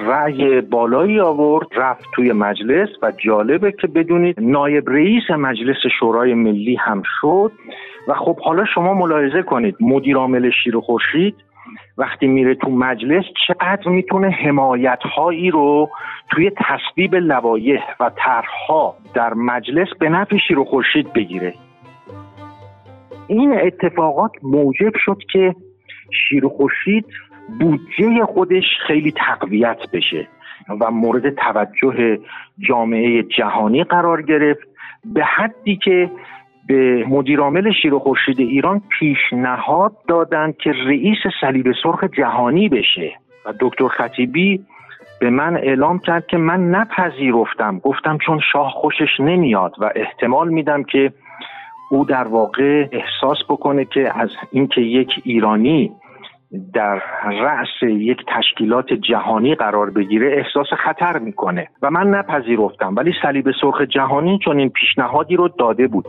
رأی 0.08 0.62
بالایی 0.62 1.20
آورد 1.20 1.68
رفت 1.76 2.06
توی 2.16 2.32
مجلس 2.32 2.90
و 3.02 3.12
جالبه 3.26 3.72
که 3.72 3.88
بدونید 3.88 4.36
نایب 4.40 4.90
رئیس 4.90 5.32
مجلس 5.32 5.78
شورای 6.00 6.34
ملی 6.34 6.76
هم 6.76 7.02
شد. 7.22 7.52
و 8.08 8.14
خب 8.14 8.40
حالا 8.40 8.66
شما 8.66 8.94
ملاحظه 8.94 9.42
کنید 9.42 9.76
مدیر 9.80 10.18
عامل 10.18 10.50
شیر 10.64 10.78
و 10.78 10.82
خورشید 10.82 11.36
وقتی 11.98 12.28
میره 12.28 12.56
تو 12.56 12.70
مجلس 12.70 13.26
چقدر 13.48 13.90
می‌تونه 13.90 14.30
حمایت 14.30 15.00
هایی 15.16 15.52
رو 15.52 15.90
توی 16.30 16.52
تصویب 16.58 17.16
لوایح 17.16 17.82
و 18.00 18.12
طرحها 18.16 18.96
در 19.14 19.34
مجلس 19.34 19.88
به 20.00 20.10
نفع 20.10 20.38
شیر 20.48 20.64
خورشید 20.64 21.14
بگیره؟ 21.14 21.54
این 23.28 23.60
اتفاقات 23.60 24.32
موجب 24.44 24.92
شد 25.06 25.18
که 25.34 25.56
شیر 26.30 26.48
خورشید 26.48 27.06
بودجه 27.60 28.26
خودش 28.26 28.66
خیلی 28.88 29.12
تقویت 29.12 29.80
بشه 29.94 30.28
و 30.80 30.92
مورد 30.92 31.30
توجه 31.30 32.20
جامعه 32.60 33.24
جهانی 33.24 33.84
قرار 33.84 34.22
گرفت 34.22 34.68
به 35.06 35.24
حدی 35.24 35.76
که 35.76 36.12
به 36.68 37.06
مدیرعامل 37.10 37.72
شیر 37.82 37.94
و 37.94 38.00
خورشید 38.00 38.40
ایران 38.40 38.82
پیشنهاد 39.00 39.92
دادند 40.08 40.58
که 40.58 40.72
رئیس 40.72 41.18
صلیب 41.42 41.72
سرخ 41.84 42.04
جهانی 42.04 42.70
بشه. 42.70 43.12
و 43.46 43.54
دکتر 43.60 43.88
خطیبی 43.88 44.66
به 45.20 45.30
من 45.30 45.58
اعلام 45.58 46.00
کرد 46.00 46.28
که 46.28 46.38
من 46.38 46.70
نپذیرفتم. 46.70 47.80
گفتم 47.80 48.18
چون 48.26 48.40
شاه 48.52 48.72
خوشش 48.72 49.20
نمیاد 49.20 49.76
و 49.80 49.92
احتمال 49.96 50.50
میدم 50.50 50.84
که 50.84 51.14
او 51.92 52.06
در 52.06 52.28
واقع 52.28 52.88
احساس 52.92 53.38
بکنه 53.50 53.86
که 53.86 54.20
از 54.20 54.30
اینکه 54.52 54.82
یک 54.82 55.10
ایرانی 55.24 55.92
در 56.74 57.02
رأس 57.24 57.84
یک 57.84 58.18
تشکیلات 58.28 58.94
جهانی 58.94 59.56
قرار 59.56 59.90
بگیره 59.90 60.38
احساس 60.38 60.68
خطر 60.84 61.20
می‌کنه. 61.20 61.68
و 61.82 61.90
من 61.90 62.08
نپذیرفتم. 62.08 62.96
ولی 62.96 63.14
صلیب 63.22 63.52
سرخ 63.62 63.82
جهانی 63.82 64.40
چون 64.46 64.60
این 64.60 64.70
پیشنهادی 64.70 65.36
رو 65.36 65.48
داده 65.48 65.88
بود. 65.88 66.06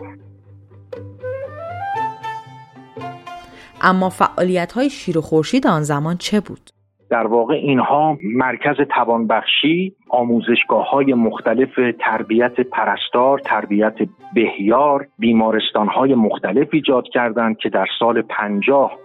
اما 3.82 4.08
فعالیت 4.08 4.72
های 4.72 4.90
شیر 4.90 5.18
و 5.18 5.20
خورشید 5.20 5.66
آن 5.66 5.82
زمان 5.82 6.16
چه 6.16 6.40
بود؟ 6.40 6.70
در 7.10 7.26
واقع 7.26 7.54
اینها 7.54 8.18
مرکز 8.22 8.76
توانبخشی 8.94 9.96
آموزشگاه 10.08 10.90
های 10.90 11.14
مختلف 11.14 11.68
تربیت 12.00 12.60
پرستار 12.60 13.38
تربیت 13.38 13.94
بهیار 14.34 15.06
بیمارستان 15.18 15.88
های 15.88 16.14
مختلف 16.14 16.68
ایجاد 16.72 17.04
کردند 17.12 17.56
که 17.56 17.68
در 17.68 17.86
سال 17.98 18.22
پنجاه 18.22 18.98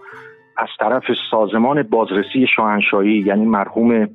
از 0.56 0.68
طرف 0.80 1.04
سازمان 1.30 1.82
بازرسی 1.82 2.46
شاهنشاهی 2.56 3.22
یعنی 3.26 3.44
مرحوم 3.44 4.08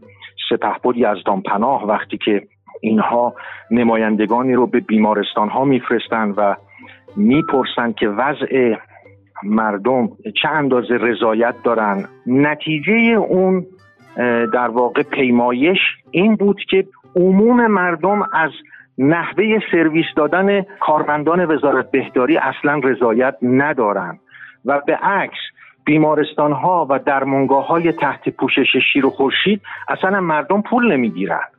سپهبد 0.50 0.98
یزدان 0.98 1.42
پناه 1.42 1.88
وقتی 1.88 2.18
که 2.18 2.42
اینها 2.82 3.34
نمایندگانی 3.72 4.53
رو 4.53 4.68
به 4.68 4.80
بیمارستان 4.80 5.50
ها 5.50 5.65
میفرستند 5.65 6.34
و 6.38 6.56
می‌پرسند 7.15 7.96
که 7.96 8.08
وضع 8.10 8.75
مردم 9.43 10.10
چه 10.41 10.50
اندازه 10.50 10.93
رضایت 10.93 11.55
دارن. 11.63 12.05
نتیجه 12.27 12.93
اون 12.93 13.65
در 14.53 14.67
واقع 14.67 15.03
پیمایش 15.03 15.79
این 16.12 16.36
بود 16.36 16.62
که 16.70 16.86
عموم 17.15 17.67
مردم 17.67 18.22
از 18.22 18.51
نحوه 18.98 19.60
سرویس 19.72 20.05
دادن 20.15 20.62
کارمندان 20.79 21.46
وزارت 21.46 21.91
بهداری 21.91 22.38
اصلا 22.38 22.79
رضایت 22.84 23.36
ندارند 23.41 24.20
و 24.65 24.82
به 24.88 24.96
عکس 24.96 25.39
بیمارستان 25.86 26.51
ها 26.51 26.88
و 26.89 27.00
درمانگاه 27.00 27.67
های 27.67 27.91
تحت 27.91 28.29
پوشش 28.29 28.77
شیر 28.93 29.05
و 29.05 29.10
خورشید 29.10 29.62
اصلا 29.88 30.22
مردم 30.22 30.62
پول 30.62 30.91
نمی‌گیرند 30.91 31.50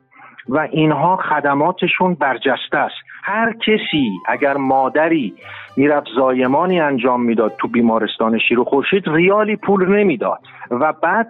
و 0.49 0.59
اینها 0.59 1.15
خدماتشون 1.15 2.13
برجسته 2.13 2.77
است. 2.77 2.95
هر 3.27 3.53
کسی 3.53 4.11
اگر 4.27 4.57
مادری 4.57 5.33
می‌رفت 5.77 6.07
زایمانی 6.15 6.79
انجام 6.79 7.21
می‌داد 7.21 7.53
تو 7.57 7.67
بیمارستان 7.67 8.39
شیر 8.39 8.59
و 8.59 8.63
خورشید 8.63 9.03
ریالی 9.07 9.55
پول 9.55 9.95
نمی‌داد 9.97 10.39
و 10.71 10.93
بعد 11.03 11.27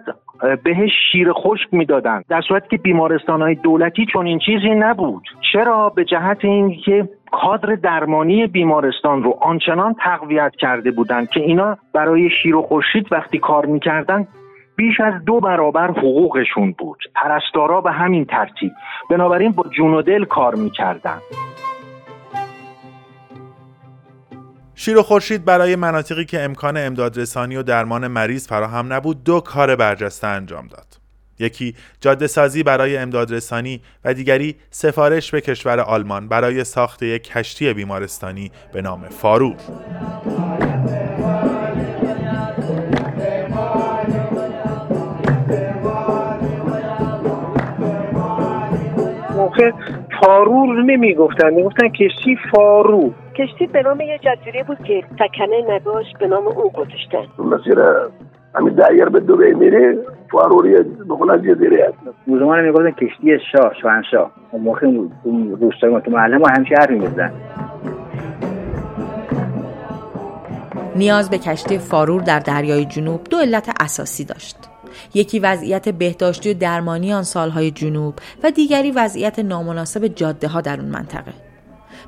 بهش 0.64 0.90
شیر 1.12 1.32
خشک 1.32 1.68
می‌دادن. 1.72 2.22
در 2.28 2.40
صورتی 2.40 2.68
که 2.68 2.76
بیمارستان 2.76 3.42
های 3.42 3.54
دولتی 3.54 4.06
چون 4.12 4.26
این 4.26 4.38
چیزی 4.38 4.70
نبود. 4.70 5.22
چرا؟ 5.52 5.88
به 5.88 6.04
جهت 6.04 6.44
اینکه 6.44 7.08
کادر 7.32 7.74
درمانی 7.74 8.46
بیمارستان 8.46 9.22
رو 9.22 9.38
آنچنان 9.40 9.94
تقویت 10.04 10.52
کرده 10.58 10.90
بودند 10.90 11.30
که 11.30 11.40
اینا 11.40 11.78
برای 11.94 12.30
شیر 12.30 12.56
و 12.56 12.62
خورشید 12.62 13.12
وقتی 13.12 13.38
کار 13.38 13.66
می‌کردن 13.66 14.26
بیش 14.76 15.00
از 15.00 15.24
دو 15.24 15.40
برابر 15.40 15.90
حقوقشون 15.90 16.74
بود. 16.78 16.98
پرستارا 17.14 17.80
به 17.80 17.92
همین 17.92 18.24
ترتیب. 18.24 18.72
بنابراین 19.10 19.52
با 19.52 19.64
جون 19.76 19.94
و 19.94 20.02
دل 20.02 20.24
کار 20.24 20.54
می‌کردن. 20.54 21.18
شیر 24.78 24.98
و 24.98 25.02
خورشید 25.02 25.44
برای 25.44 25.76
مناطقی 25.76 26.24
که 26.24 26.40
امکان 26.42 26.76
امدادرسانی 26.76 27.56
و 27.56 27.62
درمان 27.62 28.06
مریض 28.06 28.48
فراهم 28.48 28.92
نبود 28.92 29.24
دو 29.24 29.40
کار 29.40 29.76
برجسته 29.76 30.26
انجام 30.26 30.66
داد. 30.66 30.86
یکی 31.38 31.74
جاده 32.00 32.26
سازی 32.26 32.62
برای 32.62 32.96
امدادرسانی 32.96 33.80
و 34.04 34.14
دیگری 34.14 34.56
سفارش 34.70 35.30
به 35.30 35.40
کشور 35.40 35.80
آلمان 35.80 36.28
برای 36.28 36.64
ساخت 36.64 37.02
یک 37.02 37.22
کشتی 37.22 37.72
بیمارستانی 37.72 38.50
به 38.72 38.82
نام 38.82 39.08
فارور 39.08 39.56
موقع 49.36 49.70
فارور 50.22 50.82
نمی‌گفتن 50.82 51.50
می‌گفتن 51.50 51.88
کشتی 51.88 52.38
فارو 52.52 53.14
کشتی 53.38 53.66
به 53.66 53.82
نام 53.82 54.00
یه 54.00 54.18
جزیره 54.18 54.62
بود 54.62 54.78
که 54.78 55.02
سکنه 55.14 55.74
نداشت 55.74 56.18
به 56.18 56.26
نام 56.26 56.46
اون 56.46 56.68
گذاشتن. 56.68 57.26
مسیر 57.38 57.78
همین 58.54 58.74
دایر 58.74 59.08
به 59.08 59.20
دوبه 59.20 59.54
میره 59.54 59.98
فاروری 60.30 60.76
بخونن 61.10 61.42
جزیره 61.42 61.86
هست. 61.88 62.16
موزمان 62.26 62.64
می‌گفتن 62.64 62.90
کشتی 62.90 63.38
شاه 63.52 63.72
شاهنشاه. 63.82 64.30
اون 64.50 64.62
موقع 64.62 64.86
اون 65.22 65.56
روستای 65.60 66.00
تو 66.04 66.10
محله 66.10 66.36
ما 66.38 66.46
همیشه 66.56 66.74
حرف 66.78 66.90
می‌زدن. 66.90 67.32
نیاز 70.96 71.30
به 71.30 71.38
کشتی 71.38 71.78
فارور 71.78 72.22
در 72.22 72.38
دریای 72.38 72.84
جنوب 72.84 73.20
دو 73.30 73.36
علت 73.36 73.68
اساسی 73.80 74.24
داشت. 74.24 74.56
یکی 75.14 75.38
وضعیت 75.38 75.88
بهداشتی 75.88 76.50
و 76.50 76.54
درمانی 76.54 77.12
آن 77.12 77.22
سالهای 77.22 77.70
جنوب 77.70 78.14
و 78.44 78.50
دیگری 78.50 78.90
وضعیت 78.90 79.38
نامناسب 79.38 80.06
جاده 80.06 80.48
ها 80.48 80.60
در 80.60 80.80
اون 80.80 80.90
منطقه. 80.90 81.45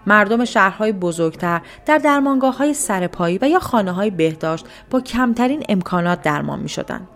مردم 0.08 0.44
شهرهای 0.44 0.92
بزرگتر 0.92 1.60
در 1.86 1.98
درمانگاه 1.98 2.56
های 2.56 2.74
سرپایی 2.74 3.38
و 3.42 3.48
یا 3.48 3.58
خانه 3.58 3.92
های 3.92 4.10
بهداشت 4.10 4.66
با 4.90 5.00
کمترین 5.00 5.64
امکانات 5.68 6.22
درمان 6.22 6.60
می 6.60 6.68
شدند. 6.68 7.08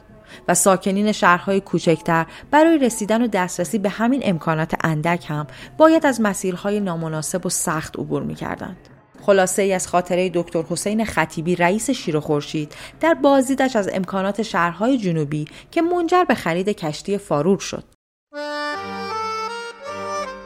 و 0.48 0.54
ساکنین 0.54 1.12
شهرهای 1.12 1.60
کوچکتر 1.60 2.26
برای 2.50 2.78
رسیدن 2.78 3.22
و 3.22 3.26
دسترسی 3.26 3.78
به 3.78 3.88
همین 3.88 4.20
امکانات 4.24 4.74
اندک 4.84 5.24
هم 5.28 5.46
باید 5.78 6.06
از 6.06 6.20
مسیرهای 6.20 6.80
نامناسب 6.80 7.46
و 7.46 7.48
سخت 7.48 7.98
عبور 7.98 8.22
می 8.22 8.34
کردند. 8.34 8.76
خلاصه 9.22 9.62
ای 9.62 9.72
از 9.72 9.88
خاطره 9.88 10.30
دکتر 10.34 10.62
حسین 10.62 11.04
خطیبی 11.04 11.56
رئیس 11.56 11.90
شیر 11.90 12.20
خورشید 12.20 12.74
در 13.00 13.14
بازدیدش 13.14 13.76
از 13.76 13.90
امکانات 13.92 14.42
شهرهای 14.42 14.98
جنوبی 14.98 15.44
که 15.70 15.82
منجر 15.82 16.24
به 16.24 16.34
خرید 16.34 16.68
کشتی 16.68 17.18
فارور 17.18 17.58
شد. 17.58 17.84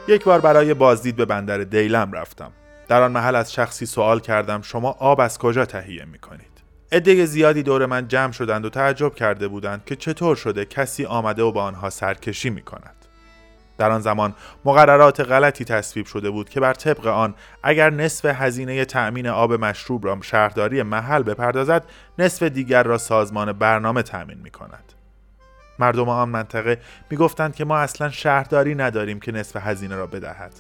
یک 0.09 0.25
بار 0.25 0.41
برای 0.41 0.75
بازدید 0.75 1.17
به 1.17 1.25
بندر 1.25 1.59
دیلم 1.59 2.13
رفتم. 2.13 2.53
در 2.89 3.03
آن 3.03 3.13
محل 3.13 3.37
از 3.37 3.53
شخصی 3.53 3.87
سوال 3.87 4.21
کردم 4.21 4.63
شما 4.63 4.91
آب 4.91 5.21
از 5.21 5.39
کجا 5.39 5.65
تهیه 5.65 6.05
می 6.05 6.19
کنید؟ 6.19 6.63
عده 6.93 7.25
زیادی 7.27 7.63
دور 7.63 7.87
من 7.87 8.09
جمع 8.09 8.33
شدند 8.33 8.65
و 8.65 8.71
تعجب 8.71 9.15
کرده 9.15 9.49
بودند 9.49 9.85
که 9.85 9.97
چطور 9.97 10.37
شده 10.37 10.65
کسی 10.65 11.05
آمده 11.05 11.43
و 11.43 11.53
با 11.53 11.63
آنها 11.63 11.91
سرکشی 11.91 12.51
می 12.51 12.63
کند. 12.63 12.97
در 13.79 13.91
آن 13.91 14.01
زمان 14.01 14.35
مقررات 14.65 15.21
غلطی 15.21 15.65
تصویب 15.65 16.07
شده 16.07 16.31
بود 16.31 16.49
که 16.49 16.61
بر 16.61 16.73
طبق 16.73 17.07
آن 17.07 17.35
اگر 17.63 17.91
نصف 17.91 18.25
هزینه 18.25 18.85
تأمین 18.85 19.27
آب 19.27 19.53
مشروب 19.53 20.07
را 20.07 20.19
شهرداری 20.21 20.83
محل 20.83 21.23
بپردازد 21.23 21.85
نصف 22.19 22.43
دیگر 22.43 22.83
را 22.83 22.99
سازمان 22.99 23.53
برنامه 23.53 24.03
تأمین 24.03 24.39
می 24.39 24.51
کند. 24.51 24.96
مردم 25.79 26.09
آن 26.09 26.29
منطقه 26.29 26.81
می‌گفتند 27.11 27.55
که 27.55 27.65
ما 27.65 27.79
اصلا 27.79 28.11
شهرداری 28.11 28.75
نداریم 28.75 29.21
که 29.21 29.33
نصف 29.33 29.57
هزینه 29.57 29.97
را 29.97 30.07
بدهد. 30.07 30.53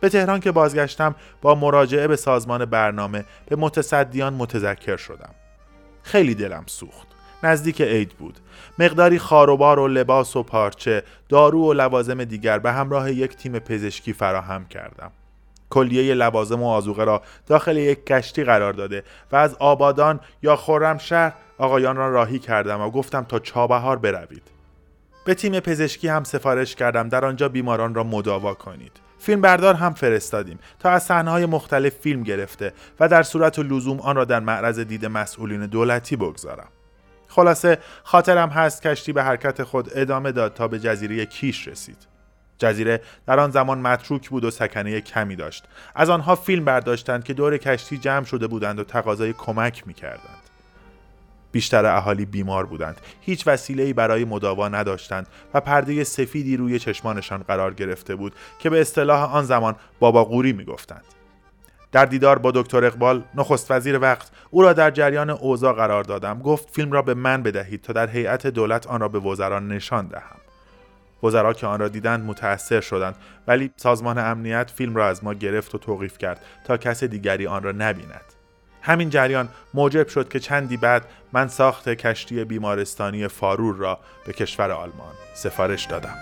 به 0.00 0.08
تهران 0.08 0.40
که 0.40 0.52
بازگشتم 0.52 1.14
با 1.42 1.54
مراجعه 1.54 2.08
به 2.08 2.16
سازمان 2.16 2.64
برنامه 2.64 3.24
به 3.46 3.56
متصدیان 3.56 4.34
متذکر 4.34 4.96
شدم. 4.96 5.34
خیلی 6.02 6.34
دلم 6.34 6.64
سوخت. 6.66 7.08
نزدیک 7.42 7.80
عید 7.80 8.08
بود 8.08 8.38
مقداری 8.78 9.18
خاروبار 9.18 9.78
و 9.78 9.88
لباس 9.88 10.36
و 10.36 10.42
پارچه 10.42 11.02
دارو 11.28 11.68
و 11.68 11.72
لوازم 11.72 12.24
دیگر 12.24 12.58
به 12.58 12.72
همراه 12.72 13.12
یک 13.12 13.36
تیم 13.36 13.58
پزشکی 13.58 14.12
فراهم 14.12 14.64
کردم 14.66 15.10
کلیه 15.70 16.14
لوازم 16.14 16.62
و 16.62 16.68
آزوقه 16.68 17.04
را 17.04 17.22
داخل 17.46 17.76
یک 17.76 18.06
کشتی 18.06 18.44
قرار 18.44 18.72
داده 18.72 19.02
و 19.32 19.36
از 19.36 19.54
آبادان 19.54 20.20
یا 20.42 20.56
خرمشهر 20.56 21.32
آقایان 21.58 21.96
را 21.96 22.10
راهی 22.10 22.38
کردم 22.38 22.80
و 22.80 22.90
گفتم 22.90 23.24
تا 23.24 23.38
چابهار 23.38 23.98
بروید. 23.98 24.42
به 25.24 25.34
تیم 25.34 25.60
پزشکی 25.60 26.08
هم 26.08 26.24
سفارش 26.24 26.74
کردم 26.74 27.08
در 27.08 27.24
آنجا 27.24 27.48
بیماران 27.48 27.94
را 27.94 28.04
مداوا 28.04 28.54
کنید. 28.54 28.92
فیلم 29.18 29.40
بردار 29.40 29.74
هم 29.74 29.94
فرستادیم 29.94 30.58
تا 30.78 30.90
از 30.90 31.10
های 31.10 31.46
مختلف 31.46 31.94
فیلم 31.94 32.22
گرفته 32.22 32.72
و 33.00 33.08
در 33.08 33.22
صورت 33.22 33.58
لزوم 33.58 34.00
آن 34.00 34.16
را 34.16 34.24
در 34.24 34.40
معرض 34.40 34.78
دید 34.78 35.06
مسئولین 35.06 35.66
دولتی 35.66 36.16
بگذارم. 36.16 36.68
خلاصه 37.28 37.78
خاطرم 38.02 38.48
هست 38.48 38.82
کشتی 38.82 39.12
به 39.12 39.22
حرکت 39.22 39.62
خود 39.62 39.90
ادامه 39.94 40.32
داد 40.32 40.54
تا 40.54 40.68
به 40.68 40.78
جزیره 40.78 41.26
کیش 41.26 41.68
رسید. 41.68 42.06
جزیره 42.58 43.00
در 43.26 43.40
آن 43.40 43.50
زمان 43.50 43.78
متروک 43.78 44.28
بود 44.28 44.44
و 44.44 44.50
سکنه 44.50 45.00
کمی 45.00 45.36
داشت. 45.36 45.64
از 45.94 46.10
آنها 46.10 46.34
فیلم 46.34 46.64
برداشتند 46.64 47.24
که 47.24 47.34
دور 47.34 47.56
کشتی 47.58 47.98
جمع 47.98 48.24
شده 48.24 48.46
بودند 48.46 48.78
و 48.78 48.84
تقاضای 48.84 49.32
کمک 49.32 49.86
می 49.86 49.94
کردند. 49.94 50.47
بیشتر 51.58 51.86
اهالی 51.86 52.24
بیمار 52.24 52.66
بودند. 52.66 53.00
هیچ 53.20 53.46
وسیله‌ای 53.46 53.92
برای 53.92 54.24
مداوا 54.24 54.68
نداشتند 54.68 55.26
و 55.54 55.60
پرده 55.60 56.04
سفیدی 56.04 56.56
روی 56.56 56.78
چشمانشان 56.78 57.42
قرار 57.42 57.74
گرفته 57.74 58.14
بود 58.14 58.34
که 58.58 58.70
به 58.70 58.80
اصطلاح 58.80 59.34
آن 59.34 59.44
زمان 59.44 59.76
بابا 60.00 60.24
قوری 60.24 60.52
می‌گفتند. 60.52 61.04
در 61.92 62.04
دیدار 62.04 62.38
با 62.38 62.50
دکتر 62.50 62.84
اقبال 62.84 63.22
نخست 63.34 63.70
وزیر 63.70 63.98
وقت 63.98 64.30
او 64.50 64.62
را 64.62 64.72
در 64.72 64.90
جریان 64.90 65.30
اوضاع 65.30 65.72
قرار 65.72 66.04
دادم. 66.04 66.38
گفت 66.38 66.70
فیلم 66.70 66.92
را 66.92 67.02
به 67.02 67.14
من 67.14 67.42
بدهید 67.42 67.82
تا 67.82 67.92
در 67.92 68.06
هیئت 68.06 68.46
دولت 68.46 68.86
آن 68.86 69.00
را 69.00 69.08
به 69.08 69.18
وزران 69.18 69.68
نشان 69.68 70.06
دهم. 70.06 70.36
وزرا 71.22 71.52
که 71.52 71.66
آن 71.66 71.80
را 71.80 71.88
دیدند 71.88 72.24
متأثر 72.24 72.80
شدند 72.80 73.16
ولی 73.46 73.70
سازمان 73.76 74.18
امنیت 74.18 74.70
فیلم 74.70 74.96
را 74.96 75.08
از 75.08 75.24
ما 75.24 75.34
گرفت 75.34 75.74
و 75.74 75.78
توقیف 75.78 76.18
کرد 76.18 76.40
تا 76.64 76.76
کس 76.76 77.04
دیگری 77.04 77.46
آن 77.46 77.62
را 77.62 77.72
نبیند. 77.72 78.37
همین 78.82 79.10
جریان 79.10 79.48
موجب 79.74 80.08
شد 80.08 80.28
که 80.28 80.40
چندی 80.40 80.76
بعد 80.76 81.04
من 81.32 81.48
ساخت 81.48 81.88
کشتی 81.88 82.44
بیمارستانی 82.44 83.28
فارور 83.28 83.76
را 83.76 83.98
به 84.26 84.32
کشور 84.32 84.70
آلمان 84.70 85.14
سفارش 85.34 85.84
دادم. 85.84 86.16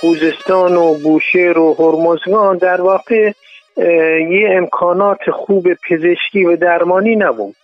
خوزستان 0.00 0.76
و 0.76 0.94
بوشهر 0.94 1.58
و 1.58 1.74
هرمزگان 1.78 2.56
در 2.56 2.80
واقع 2.80 3.32
یه 3.78 4.48
امکانات 4.50 5.30
خوب 5.30 5.66
پزشکی 5.88 6.44
و 6.44 6.56
درمانی 6.56 7.16
نبود. 7.16 7.54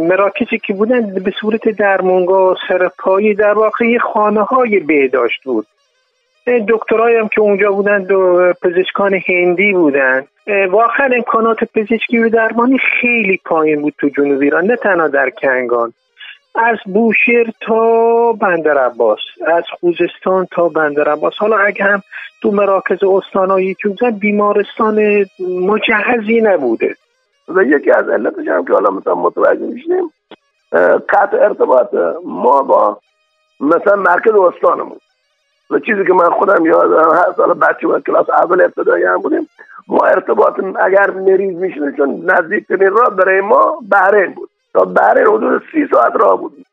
مراکزی 0.00 0.58
که 0.58 0.74
بودن 0.74 1.14
به 1.14 1.32
صورت 1.40 1.68
درمانگاه 1.68 2.56
سرپایی 2.68 3.34
در 3.34 3.52
واقع 3.52 3.84
یه 3.84 3.98
خانه 3.98 4.42
های 4.42 4.78
بهداشت 4.78 5.44
بود. 5.44 5.66
دکترهایی 6.68 7.16
هم 7.16 7.28
که 7.28 7.40
اونجا 7.40 7.72
بودن 7.72 8.02
دو 8.02 8.52
پزشکان 8.62 9.20
هندی 9.28 9.72
بودن. 9.72 10.24
واقعا 10.70 11.10
امکانات 11.16 11.58
پزشکی 11.74 12.18
و 12.18 12.28
درمانی 12.28 12.78
خیلی 13.00 13.40
پایین 13.44 13.82
بود 13.82 13.94
تو 13.98 14.08
جنوب 14.08 14.40
ایران 14.40 14.64
نه 14.64 14.76
تنها 14.76 15.08
در 15.08 15.30
کنگان. 15.30 15.92
از 16.58 16.78
بوشهر 16.86 17.46
تا 17.60 18.32
بندر 18.32 18.78
عباس 18.78 19.18
از 19.46 19.64
خوزستان 19.80 20.46
تا 20.50 20.68
بندر 20.68 21.08
عباس 21.08 21.34
حالا 21.38 21.58
اگه 21.58 21.84
هم 21.84 22.02
تو 22.42 22.50
مراکز 22.50 23.04
استانایی 23.04 23.74
که 23.74 24.10
بیمارستان 24.10 25.26
مجهزی 25.60 26.40
نبوده. 26.40 26.96
و 27.48 27.62
یکی 27.62 27.90
از 27.90 28.08
علتش 28.08 28.48
هم 28.48 28.64
که 28.64 28.72
حالا 28.72 28.90
مثلا 28.90 29.14
متوجه 29.14 29.66
میشیم 29.66 30.12
قطع 31.08 31.36
ارتباط 31.36 31.94
ما 32.24 32.62
با 32.62 32.98
مثلا 33.60 33.96
مرکز 33.96 34.32
استانمون 34.32 34.98
و 35.70 35.78
چیزی 35.78 36.04
که 36.06 36.12
من 36.12 36.30
خودم 36.30 36.66
یادم 36.66 37.10
هر 37.10 37.32
سال 37.36 37.54
بچه 37.54 37.88
و 37.88 38.00
کلاس 38.00 38.30
اول 38.30 38.60
ابتدایی 38.60 39.04
هم 39.04 39.16
بودیم 39.16 39.48
ما 39.88 40.06
ارتباط 40.06 40.54
اگر 40.80 41.10
مریض 41.10 41.56
می‌شد 41.56 41.96
چون 41.96 42.30
نزدیکترین 42.30 42.90
راه 42.90 43.10
برای 43.10 43.40
ما 43.40 43.78
بحرین 43.90 44.34
بود. 44.34 44.50
تا 44.78 44.84
بحرین 44.84 45.26
حدود 45.26 45.62
سی 45.72 45.78
ساعت 45.92 46.12
راه 46.20 46.40
بود 46.40 46.66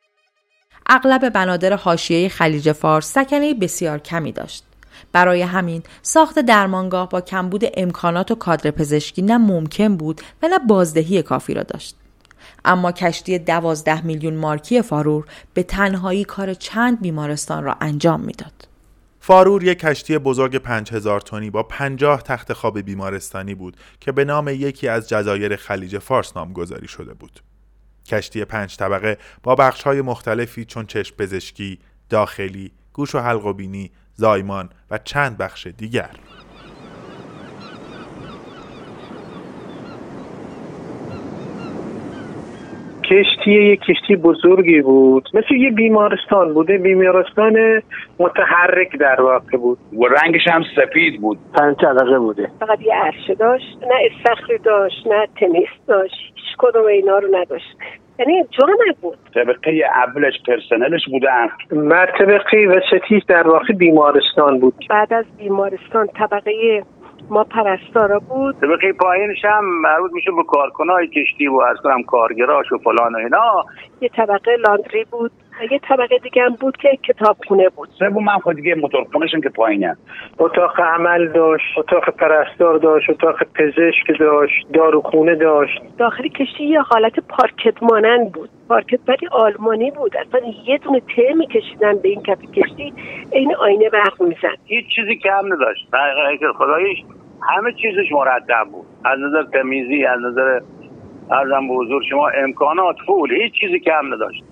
اغلب 0.90 1.30
بنادر 1.30 1.76
حاشیه 1.76 2.30
خلیج 2.30 2.72
فارس 2.72 3.14
سکنه 3.14 3.54
بسیار 3.54 3.98
کمی 4.00 4.32
داشت 4.32 4.64
برای 5.12 5.42
همین 5.42 5.84
ساخت 6.02 6.40
درمانگاه 6.40 7.10
با 7.10 7.22
کمبود 7.22 7.64
امکانات 7.74 8.32
و 8.32 8.36
کادر 8.36 8.72
پزشکی 8.72 9.22
نه 9.22 9.38
ممکن 9.38 9.98
بود 9.98 10.22
و 10.44 10.48
نه 10.48 10.60
بازدهی 10.60 11.22
کافی 11.22 11.54
را 11.54 11.64
داشت 11.64 11.96
اما 12.66 12.92
کشتی 12.92 13.40
دوازده 13.40 14.06
میلیون 14.06 14.36
مارکی 14.36 14.82
فارور 14.82 15.26
به 15.54 15.64
تنهایی 15.64 16.24
کار 16.24 16.54
چند 16.54 17.02
بیمارستان 17.02 17.64
را 17.64 17.76
انجام 17.82 18.22
می‌داد. 18.22 18.68
فارور 19.20 19.64
یک 19.64 19.80
کشتی 19.80 20.18
بزرگ 20.18 20.58
5000 20.58 21.22
تنی 21.22 21.50
با 21.50 21.64
50 21.64 22.22
تخت 22.22 22.54
خواب 22.54 22.80
بیمارستانی 22.80 23.56
بود 23.56 23.78
که 24.00 24.12
به 24.12 24.26
نام 24.26 24.48
یکی 24.48 24.88
از 24.88 25.10
جزایر 25.10 25.56
خلیج 25.56 25.98
فارس 25.98 26.38
نامگذاری 26.38 26.88
شده 26.88 27.14
بود. 27.14 27.40
کشتی 28.06 28.46
پنج 28.46 28.78
طبقه 28.78 29.18
با 29.44 29.56
بخش 29.56 29.84
های 29.84 30.02
مختلفی 30.02 30.66
چون 30.66 30.86
چشم 30.86 31.16
پزشکی، 31.16 31.80
داخلی، 32.10 32.72
گوش 32.94 33.16
و 33.16 33.20
حلق 33.20 33.46
و 33.46 33.54
بینی، 33.54 33.92
زایمان 34.16 34.70
و 34.92 34.98
چند 34.98 35.38
بخش 35.38 35.68
دیگر. 35.68 36.10
کشتی 43.10 43.52
یک 43.52 43.80
کشتی 43.80 44.16
بزرگی 44.16 44.82
بود. 44.82 45.30
مثل 45.34 45.56
یه 45.56 45.72
بیمارستان 45.72 46.54
بوده 46.54 46.78
بیمارستان 46.78 47.82
متحرک 48.20 48.98
در 49.00 49.22
واقع 49.22 49.58
بود. 49.58 49.78
و 49.94 50.06
رنگش 50.06 50.48
هم 50.48 50.64
سفید 50.76 51.22
بود. 51.22 51.38
پنج 51.54 51.76
طبقه 51.76 52.20
بوده. 52.20 52.50
فقط 52.60 52.82
یه 52.82 52.94
عرشه 52.96 53.36
داشت 53.36 53.78
نه 53.82 53.96
استخری 54.12 54.58
داشت 54.58 55.08
نه 55.08 55.28
تنیس 55.40 55.70
داشت. 55.88 56.16
هیچ 56.36 56.56
کدوم 56.58 56.86
اینا 56.86 57.20
رو 57.20 57.28
نداشت. 57.36 57.78
یعنی 58.20 58.44
جا 58.52 58.68
نبود. 58.90 59.18
طبقه 59.34 59.82
اولش 59.96 60.34
پرسنلش 60.48 61.02
بودن 61.12 61.48
مرتبه 61.72 62.40
وسطی 62.68 63.22
در 63.28 63.48
واقع 63.48 63.74
بیمارستان 63.74 64.60
بود. 64.60 64.74
بعد 64.90 65.14
از 65.14 65.26
بیمارستان 65.38 66.08
طبقه 66.08 66.84
ما 67.30 67.44
پرستارا 67.44 68.20
بود. 68.20 68.56
طبقه 68.62 68.94
پایینش 68.94 69.46
هم 69.46 69.66
مربوط 69.82 70.12
میشه 70.14 70.32
به 70.32 70.44
کارکنای 70.44 71.08
کشتی 71.08 71.48
و 71.48 71.62
از 71.62 71.78
کنم 71.84 72.04
کارگراش 72.04 72.72
و 72.72 72.78
فلان 72.78 73.16
و 73.16 73.18
اینا. 73.18 73.64
یه 74.02 74.10
طبقه 74.10 74.56
لاندری 74.68 75.06
بود. 75.12 75.32
یه 75.72 75.80
طبقه 75.80 76.18
دیگه 76.18 76.44
هم 76.44 76.56
بود 76.62 76.78
که 76.78 77.00
کتابخونه 77.04 77.70
بود. 77.70 77.90
سوم 78.00 78.24
من 78.24 78.38
خود 78.38 78.56
دیگه 78.56 78.76
موتورخونهشون 78.76 79.42
که 79.42 79.50
پایینه 79.50 79.98
اتاق 80.40 80.80
عمل 80.80 81.28
داشت 81.28 81.78
اتاق 81.78 82.10
پرستار 82.10 82.78
داشت 82.78 83.10
اتاق 83.10 83.44
پزشک 83.44 84.20
داشت 84.20 84.68
داروخونه 84.74 85.36
داشت. 85.36 85.82
داخل 85.98 86.28
کشتی 86.28 86.64
یه 86.64 86.82
حالت 86.82 87.20
پارکت 87.20 87.84
مانند 87.84 88.32
بود. 88.32 88.50
پارکت 88.70 89.00
ولی 89.08 89.28
آلمانی 89.32 89.92
بود. 89.92 90.18
اصلا 90.18 90.42
یه 90.68 90.78
دونه 90.78 91.00
ته 91.16 91.34
میکشیدن 91.34 91.98
به 92.04 92.10
این 92.10 92.24
کف 92.24 92.42
کشتی 92.42 92.94
عین 93.34 93.56
آینه 93.56 93.90
برق 93.90 94.22
می‌زد. 94.22 94.58
هیچ 94.66 94.86
چیزی 94.96 95.16
کم 95.16 95.54
نداشت. 95.54 95.88
حقیقت 95.94 96.56
خداییش 96.58 96.98
همه 97.42 97.74
چیزش 97.74 98.12
مرتب 98.12 98.72
بود. 98.72 98.86
از 99.06 99.20
نظر 99.20 99.44
تمیزی 99.44 100.06
از 100.06 100.20
نظر 100.20 100.60
ارزم 101.32 101.68
به 101.68 101.74
حضور 101.74 102.04
شما 102.10 102.28
امکانات 102.28 102.96
فول. 103.06 103.32
هیچ 103.32 103.54
چیزی 103.54 103.80
کم 103.80 104.14
نداشت. 104.14 104.44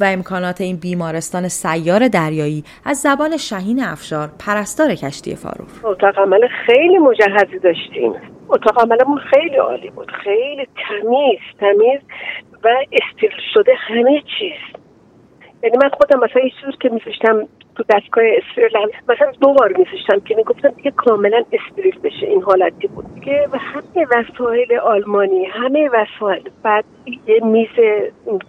و 0.00 0.04
امکانات 0.04 0.60
این 0.60 0.76
بیمارستان 0.76 1.48
سیار 1.48 2.08
دریایی 2.08 2.64
از 2.84 2.96
زبان 2.96 3.36
شهین 3.36 3.82
افشار 3.82 4.28
پرستار 4.46 4.94
کشتی 4.94 5.36
فارور 5.36 5.68
اتاق 5.84 6.18
عمل 6.18 6.48
خیلی 6.66 6.98
مجهزی 6.98 7.58
داشتیم. 7.58 8.12
اتاق 8.48 8.80
عملمون 8.80 9.18
خیلی 9.18 9.56
عالی 9.56 9.90
بود. 9.90 10.10
خیلی 10.24 10.66
تمیز 10.88 11.40
تمیز 11.60 12.00
و 12.64 12.68
استیل 12.92 13.30
شده 13.54 13.72
همه 13.88 14.22
چیز. 14.38 14.82
یعنی 15.62 15.76
من 15.82 15.88
خودم 15.88 16.20
مثلا 16.20 16.42
یه 16.42 16.50
چیز 16.50 16.78
که 16.80 16.88
میذاشتم 16.88 17.48
تو 17.74 17.84
دستگاه 17.88 18.24
استریل 18.36 18.70
مثلا 19.08 19.32
دو 19.40 19.54
بار 19.54 19.74
میذاشتم 19.78 20.20
که 20.20 20.34
می‌گفتم 20.34 20.68
دیگه 20.68 20.90
کاملا 20.90 21.44
استریل 21.52 21.98
بشه 21.98 22.26
این 22.26 22.42
حالتی 22.42 22.86
بود. 22.86 23.04
و 23.52 23.58
همه 23.58 24.06
وسایل 24.10 24.78
آلمانی 24.78 25.44
همه 25.44 25.90
وسایل. 25.92 26.50
بعد 26.62 26.84
یه 27.26 27.40
میز 27.44 27.68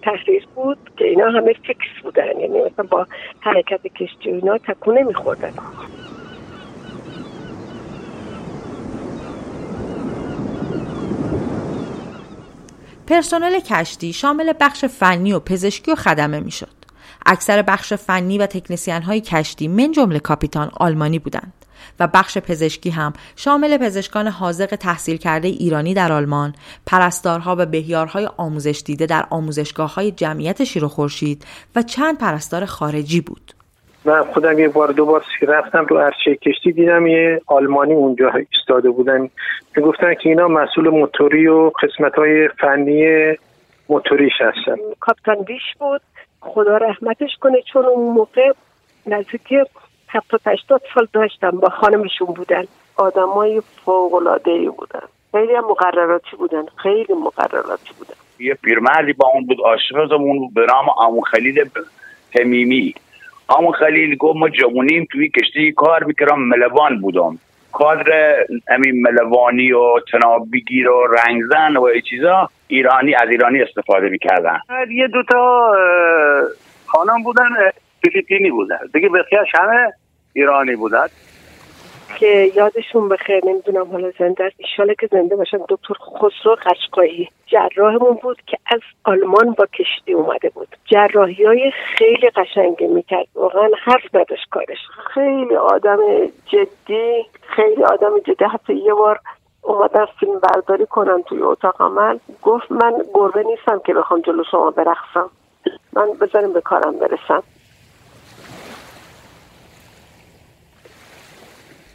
تحریر 0.02 0.48
بود 0.56 0.78
که 0.98 1.06
اینا 1.06 1.30
همه 1.30 1.54
فکس 1.54 2.04
بودن. 2.04 2.40
یعنی 2.40 2.62
مثلا 2.62 2.86
با 2.90 3.08
حرکت 3.40 3.88
کشتی 3.88 4.30
اینا 4.30 4.58
تکون 4.58 4.98
نمیخوردن. 4.98 5.54
پرسنل 13.08 13.60
کشتی 13.60 14.14
شامل 14.14 14.54
بخش 14.62 14.86
فنی 14.86 15.34
و 15.34 15.40
پزشکی 15.40 15.92
و 15.92 15.96
خدمه 15.96 16.40
می‌شد. 16.40 16.83
اکثر 17.26 17.62
بخش 17.62 17.94
فنی 17.94 18.38
و 18.38 18.46
تکنسیان 18.46 19.02
های 19.02 19.22
کشتی 19.22 19.68
من 19.68 19.92
جمله 19.92 20.20
کاپیتان 20.20 20.72
آلمانی 20.80 21.20
بودند 21.20 21.54
و 22.00 22.08
بخش 22.14 22.38
پزشکی 22.38 22.90
هم 22.90 23.14
شامل 23.36 23.78
پزشکان 23.78 24.28
حاضق 24.28 24.76
تحصیل 24.76 25.18
کرده 25.18 25.48
ایرانی 25.48 25.94
در 25.94 26.12
آلمان، 26.12 26.54
پرستارها 26.88 27.56
و 27.60 27.66
بهیارهای 27.66 28.30
آموزش 28.38 28.82
دیده 28.86 29.06
در 29.06 29.24
آموزشگاه 29.30 29.96
های 29.96 30.12
جمعیت 30.12 30.64
شیر 30.64 30.86
و 30.86 30.88
خورشید 30.88 31.46
و 31.76 31.82
چند 31.82 32.18
پرستار 32.18 32.66
خارجی 32.66 33.22
بود. 33.22 33.54
من 34.06 34.24
خودم 34.24 34.60
یه 34.60 34.68
بار 34.68 34.92
دو 34.92 35.06
بار 35.06 35.24
رفتم 35.42 35.86
تو 35.86 35.98
عرشه 35.98 36.36
کشتی 36.36 36.72
دیدم 36.72 37.08
یه 37.08 37.42
آلمانی 37.48 37.94
اونجا 37.94 38.32
ایستاده 38.52 38.90
بودن. 38.90 39.30
می‌گفتن 39.76 40.14
که 40.14 40.30
اینا 40.30 40.48
مسئول 40.48 40.90
موتوری 40.90 41.48
و 41.48 41.72
قسمت 41.84 42.16
های 42.16 42.50
فنی 42.60 43.06
موتوریش 43.90 44.34
هستن. 44.40 44.76
کاپتان 45.00 45.44
بیش 45.44 45.62
بود. 45.80 46.02
خدا 46.46 46.78
رحمتش 46.78 47.38
کنه 47.42 47.62
چون 47.74 47.86
اون 47.86 48.14
موقع 48.14 48.52
نزدیک 49.06 49.54
هفتاد 50.10 50.42
هشتاد 50.46 50.82
سال 50.94 51.08
داشتم 51.14 51.52
با 51.52 51.70
خانمشون 51.70 52.28
بودن. 52.28 52.64
آدمای 52.96 53.62
فوق 53.86 54.14
العاده 54.14 54.70
بودن. 54.70 55.08
خیلی 55.32 55.54
هم 55.54 55.66
مقرراتی 55.70 56.36
بودن 56.38 56.64
خیلی 56.76 57.14
مقرراتی 57.14 57.94
بودن. 57.98 58.14
یه 58.40 58.54
پیرمردی 58.54 59.14
با 59.14 59.28
اون 59.34 59.46
بود 59.46 59.58
عاشقمون 59.66 60.50
به 60.54 60.66
نام 60.66 60.86
امو 61.02 61.22
خلیل 61.22 61.70
تمیمی 62.34 62.94
امو 63.50 63.72
خلیل 63.72 64.16
گفت 64.16 64.38
ما 64.38 64.50
جوونیم 64.50 65.08
توی 65.12 65.30
کشتی 65.30 65.72
کار 65.72 66.04
می‌کردم 66.04 66.40
ملوان 66.40 67.02
بودم. 67.02 67.40
کادر 67.74 68.36
همین 68.68 69.02
ملوانی 69.02 69.72
و 69.72 70.00
تناب 70.12 70.48
بگیر 70.54 70.90
و 70.90 71.08
رنگزن 71.08 71.78
و 71.78 72.02
چیزا 72.10 72.50
ایرانی 72.68 73.16
از 73.16 73.30
ایرانی 73.30 73.62
استفاده 73.62 74.10
می‌کردن. 74.10 74.60
یه 74.92 75.08
دوتا 75.08 75.72
خانم 76.86 77.24
بودن 77.24 77.50
فیلیپینی 78.02 78.52
بودن. 78.52 78.80
دیگه 78.94 79.10
بخیرش 79.10 79.48
همه 79.54 79.94
ایرانی 80.34 80.76
بودن 80.76 81.06
که 82.20 82.52
یادشون 82.56 83.10
بخیر 83.10 83.46
نمی‌دونم 83.46 83.92
حالا 83.92 84.12
زنده 84.20 84.44
است. 84.44 84.56
ایشاله 84.58 84.96
که 84.96 85.08
زنده 85.12 85.36
باشن 85.36 85.58
دکتر 85.70 85.94
خسرو 85.94 86.56
قشقایی. 86.56 87.30
جراحمون 87.48 88.14
بود 88.14 88.42
که 88.48 88.58
از 88.66 88.82
آلمان 89.04 89.52
با 89.52 89.66
کشتی 89.66 90.14
اومده 90.14 90.50
بود. 90.50 90.68
جراحی 90.86 91.46
های 91.46 91.72
خیلی 91.98 92.30
قشنگی 92.30 92.88
می‌کرد. 92.88 93.28
واقعا 93.36 93.70
حرف 93.84 94.16
نداشت 94.16 94.50
کارش. 94.52 94.78
خیلی 95.14 95.56
آدم 95.56 96.00
جدی 96.46 97.26
خیلی 97.42 97.84
آدم 97.84 98.20
جدی. 98.20 98.46
حتی 98.46 98.74
یه 98.74 98.94
بار 98.94 99.20
اومدن 99.62 100.06
فیلم 100.20 100.40
برداری 100.40 100.86
کنن 100.86 101.24
توی 101.24 101.42
اتاق 101.42 101.82
عمل 101.82 102.18
گفت 102.42 102.72
من 102.72 102.94
گربه 103.14 103.44
نیستم 103.44 103.82
که 103.86 103.94
بخوام 103.94 104.22
جلو 104.22 104.44
شما 104.52 104.72
برخصم 104.72 105.30
من 105.94 106.08
بذاریم 106.22 106.54
به 106.54 106.62
کارم 106.62 107.00
برسم. 107.00 107.44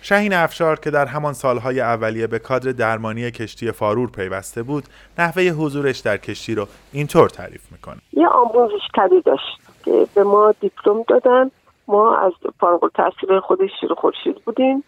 شهین 0.02 0.34
افشار 0.34 0.78
که 0.80 0.90
در 0.90 1.06
همان 1.06 1.32
سالهای 1.32 1.80
اولیه 1.80 2.26
به 2.26 2.38
کادر 2.38 2.72
درمانی 2.72 3.30
کشتی 3.30 3.72
فارور 3.72 4.10
پیوسته 4.10 4.62
بود 4.62 4.84
نحوه 5.18 5.42
حضورش 5.42 5.98
در 5.98 6.16
کشتی 6.16 6.54
رو 6.54 6.66
اینطور 6.92 7.28
تعریف 7.28 7.72
می‌کنه. 7.72 7.96
یه 8.12 8.28
آموزشکده 8.28 9.20
داشت 9.24 9.58
که 9.84 10.06
به 10.14 10.24
ما 10.24 10.54
دیپلم 10.60 11.02
دادن. 11.08 11.50
ما 11.88 12.16
از 12.16 12.32
فارغ 12.60 12.84
التحصیل 12.84 13.40
خودش 13.40 13.70
شیر 13.80 13.94
خورشید 13.94 14.36
بودیم 14.44 14.84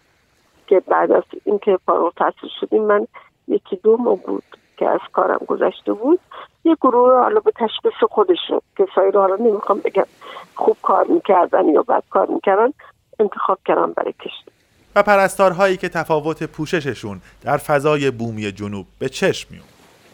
که 0.66 0.81
بعد 0.81 1.12
از 1.12 1.23
اینکه 1.44 1.79
فارغ 1.87 2.05
التحصیل 2.05 2.51
شدیم 2.61 2.83
من 2.83 3.07
یکی 3.49 3.77
دو 3.77 3.96
ماه 3.96 4.16
بود 4.16 4.44
که 4.77 4.88
از 4.88 5.01
کارم 5.12 5.40
گذشته 5.46 5.92
بود. 5.92 6.20
یه 6.64 6.75
گروه 6.75 7.12
حالا 7.12 7.40
به 7.40 7.51
تشخیص 7.51 8.09
خودش 8.11 8.38
رو 8.51 8.62
کسایی 8.79 9.12
رو 9.12 9.20
حالا 9.20 9.37
نمی‌خوام 9.37 9.81
بگم 9.85 10.07
خوب 10.55 10.77
کار 10.83 11.07
می‌کردن 11.07 11.68
یا 11.68 11.83
بد 11.83 12.03
کار 12.11 12.27
می‌کردن 12.27 12.73
انتخاب 13.20 13.59
کردم 13.66 13.92
برای 13.92 14.12
کشتی. 14.12 14.50
و 14.94 15.03
پرستارهایی 15.03 15.76
که 15.76 15.88
تفاوت 15.88 16.42
پوشششون 16.42 17.20
در 17.42 17.57
فضای 17.57 18.11
بومی 18.11 18.53
جنوب 18.53 18.87
به 18.98 19.09
چشم 19.09 19.48
میون 19.50 19.64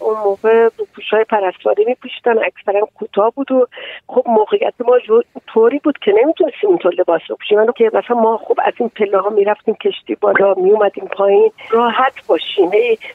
اون 0.01 0.17
موقع 0.25 0.69
پوشای 0.95 1.25
پرستواری 1.25 1.85
میپوشیدن 1.85 2.39
اکثرا 2.39 2.89
کوتاه 2.95 3.33
بود 3.37 3.53
و 3.53 3.67
خب 4.09 4.25
موقعیت 4.27 4.75
ما 4.81 4.99
طوری 5.47 5.79
بود 5.85 5.99
که 5.99 6.13
نمی‌تونستیم 6.23 6.71
اینطور 6.71 6.95
لباس 6.95 7.21
رو 7.29 7.37
پوشیم. 7.37 7.73
که 7.73 7.91
مثلا 7.95 8.17
ما 8.17 8.37
خب 8.37 8.59
از 8.65 8.73
این 8.77 8.89
پله 8.89 9.19
ها 9.19 9.29
می‌رفتیم 9.29 9.75
کشتی 9.75 10.15
بالا 10.15 10.55
میومدیم 10.55 11.05
پایین. 11.05 11.53
راحت 11.71 12.27
باشیم. 12.27 12.71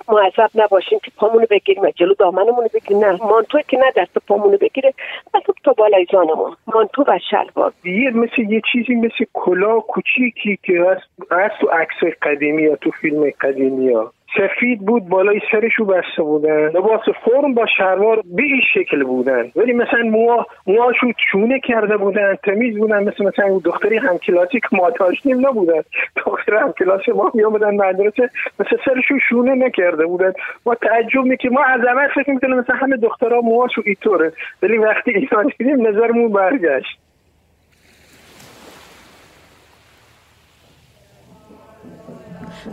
معذب 0.09 0.49
نباشیم 0.55 0.99
که 1.03 1.11
پامونو 1.17 1.45
بگیریم 1.49 1.89
جلو 1.89 2.13
دامنمون 2.13 2.67
بگیریم. 2.73 3.05
نه 3.05 3.17
مانتو 3.23 3.61
که 3.67 3.77
نه 3.77 3.91
دست 3.97 4.17
پامونو 4.27 4.57
بگیره. 4.57 4.93
مثل 5.33 5.53
تا 5.63 5.73
بالای 5.73 6.05
جانمون. 6.05 6.55
مانتو 6.75 7.03
و 7.07 7.19
شلوار. 7.29 7.73
یه 7.85 8.11
مثل 8.11 8.41
یه 8.41 8.61
چیزی 8.71 8.95
مثل 8.95 9.25
کلا 9.33 9.79
کوچیکی 9.79 10.59
که 10.63 10.85
از 11.31 11.51
تو 11.61 11.67
عکس 11.67 12.17
قدیمی 12.21 12.63
یا 12.63 12.75
تو 12.75 12.91
فیلم 12.91 13.31
قدیمی 13.41 13.93
ها. 13.93 14.11
سفید 14.37 14.79
بود 14.79 15.09
بالای 15.09 15.41
سرشو 15.51 15.85
بسته 15.85 16.23
بودن. 16.23 16.67
لباس 16.67 17.01
فرم 17.25 17.53
با 17.53 17.65
شلوار 17.77 18.21
به 18.35 18.43
این 18.43 18.61
شکل 18.73 19.03
بودن. 19.03 19.51
ولی 19.55 19.73
مثلا 19.73 20.03
موها 20.03 20.47
موهاشو 20.67 21.11
چونه 21.31 21.59
کرده 21.59 21.97
بودن 21.97 22.35
تمیز 22.43 22.77
بودن 22.77 23.03
مثل 23.03 23.25
مثلا 23.25 23.59
دختری 23.65 23.97
همکلاسی 23.97 24.59
که 24.59 24.67
ما 24.71 24.89
داشتیم 24.89 25.47
نبودن. 25.47 25.81
دختر 26.25 26.55
همکلاس 26.55 27.09
ما 27.09 27.31
میامدن 27.33 27.75
مدرسه 27.75 28.29
مثل 28.59 28.77
سرشو 28.85 29.19
شونه 29.29 29.55
نکرده 29.55 30.05
بودن. 30.05 30.33
ما 30.65 30.75
تعجب 30.75 31.23
می‌کنیم 31.23 31.53
ما 31.53 31.63
از 31.63 31.81
اول 31.85 32.07
فکر 32.07 32.31
می‌کنیم 32.31 32.55
مثلا 32.55 32.75
همه 32.75 32.97
دخترها 32.97 33.41
موهاشو 33.41 33.81
اینطوره. 33.85 34.31
ولی 34.63 34.77
وقتی 34.77 35.11
ایران 35.11 35.51
دیدیم 35.57 35.87
نظرمون 35.87 36.31
برگشت. 36.31 36.99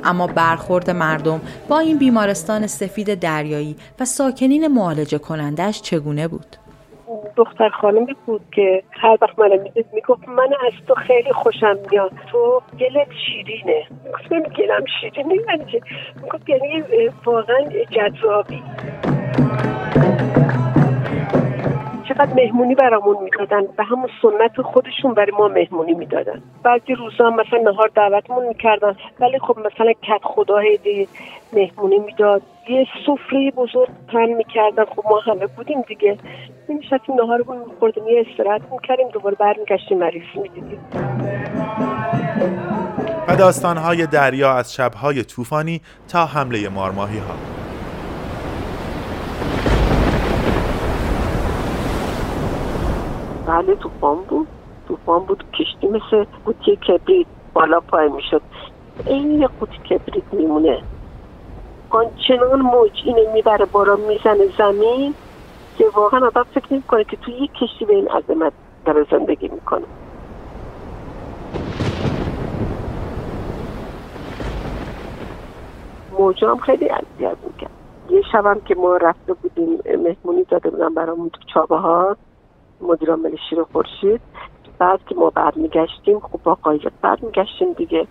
اما 0.04 0.26
برخورد 0.26 0.90
مردم 0.90 1.40
با 1.68 1.78
این 1.78 1.98
بیمارستان 1.98 2.66
سفید 2.66 3.20
دریایی 3.20 3.76
و 4.00 4.04
ساکنین 4.04 4.66
معالجه 4.66 5.18
کنندش 5.18 5.82
چگونه 5.82 6.28
بود؟ 6.28 6.56
دختر 7.36 7.68
خانمی 7.68 8.16
بود 8.26 8.40
که 8.52 8.82
هر 8.90 9.18
وقت 9.22 9.38
من 9.38 9.58
می‌دید 9.62 9.86
می‌گفت 9.92 10.28
من 10.28 10.48
از 10.66 10.72
تو 10.88 10.94
خیلی 10.94 11.32
خوشم 11.32 11.78
میاد. 11.90 12.12
تو 12.32 12.62
گلت 12.80 13.08
شیرینه. 13.26 13.86
گفتم 14.14 14.42
گلم 14.42 14.84
شیرینه 15.00 15.34
یعنی 15.48 15.82
می‌گفت 16.22 16.48
یعنی 16.48 16.84
واقعا 17.24 17.60
جذابی. 17.90 18.62
چقدر 22.18 22.34
مهمونی 22.34 22.74
برامون 22.74 23.16
می‌دادن 23.24 23.66
به 23.76 23.84
همون 23.84 24.08
سنت 24.22 24.62
خودشون 24.62 25.14
برای 25.14 25.32
ما 25.38 25.48
مهمونی 25.48 25.94
می‌دادن. 25.94 26.42
بعضی 26.62 26.94
روزا 26.94 27.30
مثلا 27.30 27.58
نهار 27.58 27.90
دعوتمون 27.94 28.46
می‌کردن 28.48 28.96
ولی 29.20 29.38
خب 29.38 29.58
مثلا 29.58 29.92
کت 29.92 30.20
خدا 30.22 30.58
هدیه 30.58 31.08
مهمونی 31.52 31.98
می‌داد. 31.98 32.42
یه 32.68 32.86
سفره 33.06 33.50
بزرگ 33.50 33.88
تن 34.12 34.26
می‌کردن. 34.26 34.84
خب 34.84 35.02
ما 35.10 35.18
همه 35.18 35.46
بودیم 35.46 35.82
دیگه. 35.88 36.18
نمیشتیم 36.68 37.14
نهارمون 37.14 37.58
میخوردیم 37.58 38.06
یه 38.06 38.26
استراحت 38.30 38.62
می‌کردیم 38.72 39.08
دوباره 39.08 39.36
برمیگشتیم 39.40 39.98
مریض 39.98 40.22
می‌دیدیم. 40.36 40.78
و 43.28 43.36
داستانهای 43.36 44.06
دریا 44.06 44.52
از 44.52 44.74
شبهای 44.74 45.24
طوفانی 45.24 45.80
تا 46.12 46.26
حمله 46.26 46.68
مارماهی 46.68 47.18
ها 47.18 47.34
بله 53.48 53.76
توفان 53.76 54.24
بود. 54.28 54.48
توفان 54.86 55.26
بود 55.26 55.44
کشتی 55.58 55.86
مثل 55.86 56.24
قوطی 56.44 56.76
کبریت 56.76 57.26
بالا 57.54 57.80
پای 57.80 58.08
می‌شد. 58.08 58.42
این 59.06 59.30
یه 59.40 59.48
قوطی 59.58 59.78
کبریت 59.90 60.24
میمونه. 60.32 60.82
آنچنان 61.90 62.60
موج 62.60 62.92
اینه 63.04 63.32
می‌بره 63.32 63.66
بارا 63.66 63.96
می‌زنه 63.96 64.48
زمین 64.58 65.14
که 65.76 65.84
واقعا 65.94 66.26
آدم 66.26 66.44
فکر 66.54 66.66
نمی‌کنه 66.74 67.04
که 67.04 67.16
توی 67.16 67.34
یک 67.34 67.50
کشتی 67.60 67.84
به 67.84 67.94
این 67.94 68.08
عظمت 68.08 68.52
داره 68.84 69.06
زندگی 69.10 69.48
می‌کنه. 69.48 69.86
موجا 76.10 76.50
هم 76.50 76.58
خیلی 76.58 76.88
اذیت 76.90 77.38
می‌کرد. 77.42 77.70
یه 78.10 78.22
شبم 78.32 78.60
که 78.60 78.74
ما 78.74 78.96
رفته 78.96 79.34
بودیم 79.34 79.78
مهمونی 79.86 80.44
داده 80.44 80.70
بودم 80.70 80.94
برامون 80.94 81.28
تو 81.30 81.40
چابه 81.54 81.76
ها 81.76 82.16
مدیر 82.80 83.10
عامل 83.10 83.36
شیر 83.50 83.62
خورشید. 83.62 84.20
بعد 84.78 85.00
که 85.08 85.14
ما 85.14 85.30
برمیگشتیم 85.30 86.20
خب 86.20 86.40
با 86.44 86.54
قایق 86.54 86.92
برمیگشتیم 87.02 87.72
دیگه. 87.72 88.08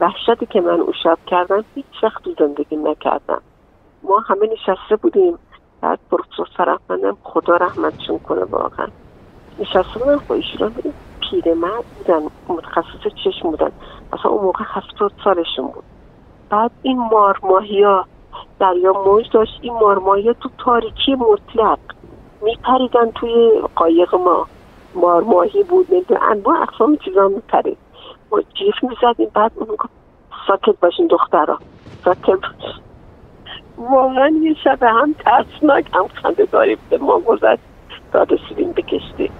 وحشتی 0.00 0.46
که 0.46 0.60
من 0.60 0.80
او 0.80 0.92
شب 1.02 1.18
کردم 1.26 1.64
هیچ 1.74 1.86
وقت 2.02 2.22
تو 2.22 2.34
زندگی 2.38 2.76
نکردم. 2.76 3.42
ما 4.02 4.18
همه 4.18 4.48
نشسته 4.52 4.96
بودیم. 4.96 5.38
بعد 5.80 5.98
پروفسور 6.10 6.48
فرهمندم 6.56 7.16
خدا 7.22 7.56
رحمتشون 7.56 8.18
کنه 8.18 8.44
واقعا. 8.44 8.86
نشسته 9.58 9.98
بودن 9.98 10.16
با 10.28 10.34
ایشون 10.34 10.74
پیرمرد 11.20 11.84
بودن 11.98 12.28
متخصص 12.48 13.14
چشم 13.24 13.50
بودن. 13.50 13.70
اصلا 14.12 14.30
اون 14.30 14.44
موقع 14.44 14.64
هفتاد 14.66 15.12
سالشون 15.24 15.66
بود. 15.66 15.84
بعد 16.50 16.70
این 16.82 16.98
مارماهی 16.98 17.82
ها 17.82 18.06
دریا 18.58 18.92
موج 18.92 19.26
داشت. 19.32 19.58
این 19.62 19.72
مارماهی 19.72 20.26
ها 20.28 20.34
تو 20.34 20.50
تاریکی 20.58 21.14
مطلق. 21.14 21.78
میپریدن 22.42 23.10
توی 23.10 23.62
قایق 23.76 24.14
ما. 24.14 24.46
مارماهی 24.94 25.62
بود 25.62 25.86
نمیدون 25.90 26.18
انواع 26.22 26.62
اقسام 26.62 26.96
چیزا 26.96 27.28
میپرید. 27.28 27.78
ما 28.32 28.40
جیف 28.58 28.74
می‌زدیم 28.82 29.30
بعد 29.34 29.52
اون 29.54 29.76
ساکت 30.46 30.80
باشین 30.80 31.06
دخترا. 31.06 31.58
ساکت 32.04 32.40
واقعا 33.78 34.28
یه 34.42 34.54
شب 34.64 34.82
هم 34.82 35.14
ترسناک 35.24 35.86
هم 35.94 36.08
خنده 36.08 36.46
داری 36.52 36.78
به 36.90 36.98
ما 36.98 37.20
گذشت. 37.20 37.62
تا 38.12 38.22
رسیدیم 38.22 38.72
به 38.72 38.82
کشتی 38.82 39.30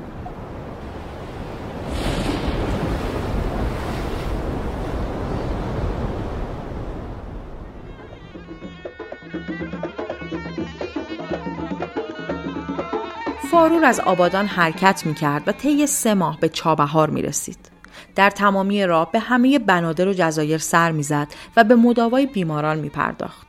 فارور 13.52 13.84
از 13.84 14.00
آبادان 14.00 14.46
حرکت 14.46 15.06
می 15.06 15.14
کرد 15.14 15.48
و 15.48 15.52
طی 15.52 15.86
سه 15.86 16.14
ماه 16.14 16.40
به 16.40 16.48
چابهار 16.48 17.10
می 17.10 17.22
رسید. 17.22 17.70
در 18.14 18.30
تمامی 18.30 18.86
راه 18.86 19.12
به 19.12 19.18
همه 19.18 19.58
بنادر 19.58 20.08
و 20.08 20.12
جزایر 20.12 20.58
سر 20.58 20.92
می‌زد 20.92 21.28
و 21.56 21.64
به 21.64 21.74
مداوای 21.74 22.26
بیماران 22.26 22.78
می 22.78 22.88
پرداخت. 22.88 23.46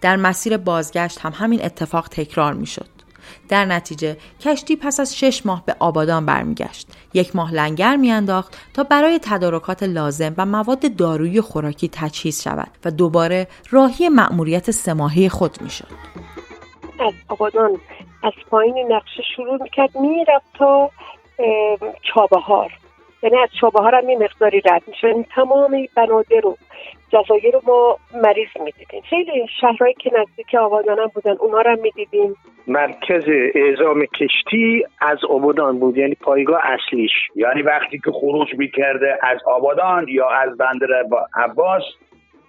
در 0.00 0.16
مسیر 0.16 0.56
بازگشت 0.56 1.18
هم 1.20 1.32
همین 1.34 1.64
اتفاق 1.64 2.08
تکرار 2.08 2.52
می 2.52 2.66
شد. 2.66 2.88
در 3.48 3.64
نتیجه 3.64 4.16
کشتی 4.40 4.76
پس 4.76 5.00
از 5.00 5.16
شش 5.16 5.46
ماه 5.46 5.62
به 5.66 5.76
آبادان 5.78 6.26
برمیگشت 6.26 6.88
یک 7.14 7.36
ماه 7.36 7.54
لنگر 7.54 7.96
میانداخت 7.96 8.56
تا 8.74 8.84
برای 8.84 9.20
تدارکات 9.22 9.82
لازم 9.82 10.34
و 10.36 10.46
مواد 10.46 10.96
دارویی 10.96 11.40
خوراکی 11.40 11.88
تجهیز 11.92 12.42
شود 12.42 12.70
و 12.84 12.90
دوباره 12.90 13.48
راهی 13.70 14.08
مأموریت 14.08 14.70
سماهی 14.70 15.28
خود 15.28 15.62
می‌شد 15.62 15.88
از 17.00 17.12
آبادان 17.28 17.80
از 18.22 18.32
پایین 18.50 18.92
نقشه 18.92 19.22
شروع 19.36 19.62
می‌کرد 19.62 19.90
می‌رفت 19.96 20.46
تا 20.58 20.90
چابهار. 22.02 22.70
یعنی 23.22 23.38
از 23.38 23.48
چابهار 23.60 23.94
هم 23.94 24.08
یه 24.08 24.18
مقداری 24.18 24.62
رد 24.70 24.82
میشه 24.86 25.08
یعنی 25.08 25.26
تمام 25.34 25.86
بنادر 25.96 26.40
رو 26.42 26.56
جزایر 27.08 27.54
رو 27.54 27.62
ما 27.66 27.96
مریض 28.22 28.48
می‌دیدیم. 28.60 29.00
خیلی 29.00 29.46
شهرهایی 29.60 29.94
که 29.94 30.10
نزدیک 30.20 30.54
آبادان 30.54 30.98
هم 30.98 31.10
بودن 31.14 31.36
اونا 31.40 31.60
رو 31.60 31.80
می‌دیدیم. 31.82 32.36
مرکز 32.66 33.24
اعزام 33.54 34.04
کشتی 34.04 34.84
از 35.00 35.18
آبادان 35.30 35.78
بود 35.78 35.96
یعنی 35.96 36.14
پایگاه 36.14 36.60
اصلیش. 36.64 37.12
یعنی 37.36 37.62
وقتی 37.62 37.98
که 37.98 38.10
خروج 38.10 38.54
می‌کرده 38.54 39.18
از 39.22 39.38
آبادان 39.46 40.06
یا 40.08 40.28
از 40.28 40.56
بندر 40.56 40.86
عباس 41.34 41.82